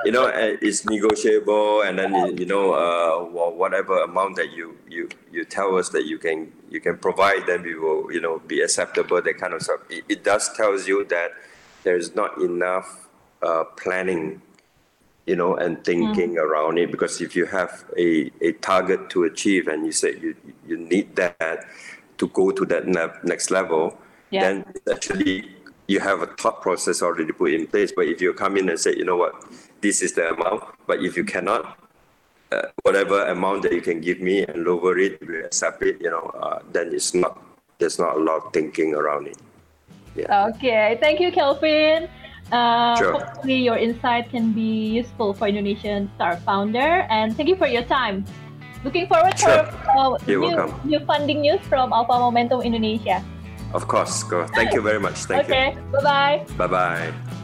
you 0.04 0.12
know 0.12 0.26
uh, 0.26 0.56
it's 0.60 0.84
negotiable 0.84 1.82
and 1.82 1.98
then 1.98 2.36
you 2.36 2.46
know 2.46 2.72
uh, 2.72 3.24
whatever 3.50 4.02
amount 4.02 4.36
that 4.36 4.50
you 4.52 4.76
you 4.88 5.08
you 5.30 5.44
tell 5.44 5.76
us 5.76 5.88
that 5.90 6.04
you 6.06 6.18
can 6.18 6.52
you 6.70 6.80
can 6.80 6.96
provide 6.98 7.46
then 7.46 7.62
we 7.62 7.74
will 7.74 8.10
you 8.12 8.20
know 8.20 8.38
be 8.46 8.60
acceptable 8.60 9.20
that 9.22 9.38
kind 9.38 9.52
of 9.54 9.62
stuff 9.62 9.80
it, 9.90 10.04
it 10.08 10.24
does 10.24 10.52
tells 10.56 10.86
you 10.88 11.04
that 11.04 11.30
there's 11.82 12.14
not 12.14 12.36
enough 12.40 13.08
uh, 13.42 13.64
planning 13.76 14.40
you 15.26 15.36
know, 15.36 15.56
and 15.56 15.82
thinking 15.84 16.38
around 16.38 16.78
it. 16.78 16.90
Because 16.90 17.20
if 17.20 17.34
you 17.34 17.46
have 17.46 17.84
a, 17.96 18.30
a 18.40 18.52
target 18.60 19.08
to 19.10 19.24
achieve 19.24 19.68
and 19.68 19.86
you 19.86 19.92
say 19.92 20.18
you, 20.20 20.34
you 20.66 20.76
need 20.76 21.16
that 21.16 21.64
to 22.18 22.28
go 22.28 22.50
to 22.50 22.64
that 22.66 22.86
ne- 22.86 23.20
next 23.24 23.50
level, 23.50 23.98
Yeah. 24.30 24.42
then 24.42 24.64
actually 24.90 25.50
you 25.86 26.00
have 26.00 26.22
a 26.22 26.26
thought 26.26 26.60
process 26.62 27.02
already 27.02 27.32
put 27.32 27.52
in 27.52 27.66
place. 27.66 27.92
But 27.94 28.06
if 28.06 28.20
you 28.20 28.32
come 28.34 28.56
in 28.56 28.68
and 28.68 28.78
say, 28.78 28.94
you 28.96 29.04
know 29.04 29.16
what, 29.16 29.34
this 29.80 30.02
is 30.02 30.12
the 30.12 30.30
amount, 30.30 30.64
but 30.86 31.02
if 31.02 31.16
you 31.16 31.24
cannot, 31.24 31.78
uh, 32.52 32.68
whatever 32.82 33.24
amount 33.26 33.62
that 33.62 33.72
you 33.72 33.80
can 33.80 34.00
give 34.00 34.20
me 34.20 34.44
and 34.44 34.64
lower 34.64 34.98
it, 34.98 35.20
we 35.26 35.40
accept 35.40 35.82
it, 35.82 36.00
you 36.00 36.10
know, 36.10 36.30
uh, 36.40 36.60
then 36.72 36.92
it's 36.92 37.14
not, 37.14 37.42
there's 37.78 37.98
not 37.98 38.16
a 38.16 38.20
lot 38.20 38.36
of 38.44 38.52
thinking 38.52 38.94
around 38.94 39.26
it. 39.26 39.38
Yeah. 40.14 40.46
Okay, 40.48 40.96
thank 41.00 41.20
you, 41.20 41.32
Kelvin. 41.32 42.08
Uh, 42.52 42.96
Sure. 42.96 43.12
Hopefully, 43.12 43.60
your 43.64 43.76
insight 43.76 44.30
can 44.30 44.52
be 44.52 45.00
useful 45.00 45.32
for 45.32 45.48
Indonesian 45.48 46.10
Star 46.14 46.36
founder, 46.44 47.08
and 47.08 47.36
thank 47.36 47.48
you 47.48 47.56
for 47.56 47.66
your 47.66 47.82
time. 47.82 48.24
Looking 48.84 49.08
forward 49.08 49.38
Sure. 49.38 49.64
for 49.64 50.20
uh, 50.20 50.26
new, 50.28 50.52
new 50.84 51.00
funding 51.08 51.40
news 51.40 51.60
from 51.72 51.92
Alpha 51.92 52.20
Momentum 52.20 52.60
Indonesia. 52.60 53.24
Of 53.72 53.88
course. 53.88 54.22
Go. 54.22 54.46
Thank 54.54 54.72
you 54.72 54.82
very 54.82 55.00
much. 55.00 55.24
Thank 55.24 55.48
okay, 55.48 55.74
bye 55.90 56.04
bye. 56.04 56.36
Bye 56.56 56.68
bye. 56.68 57.43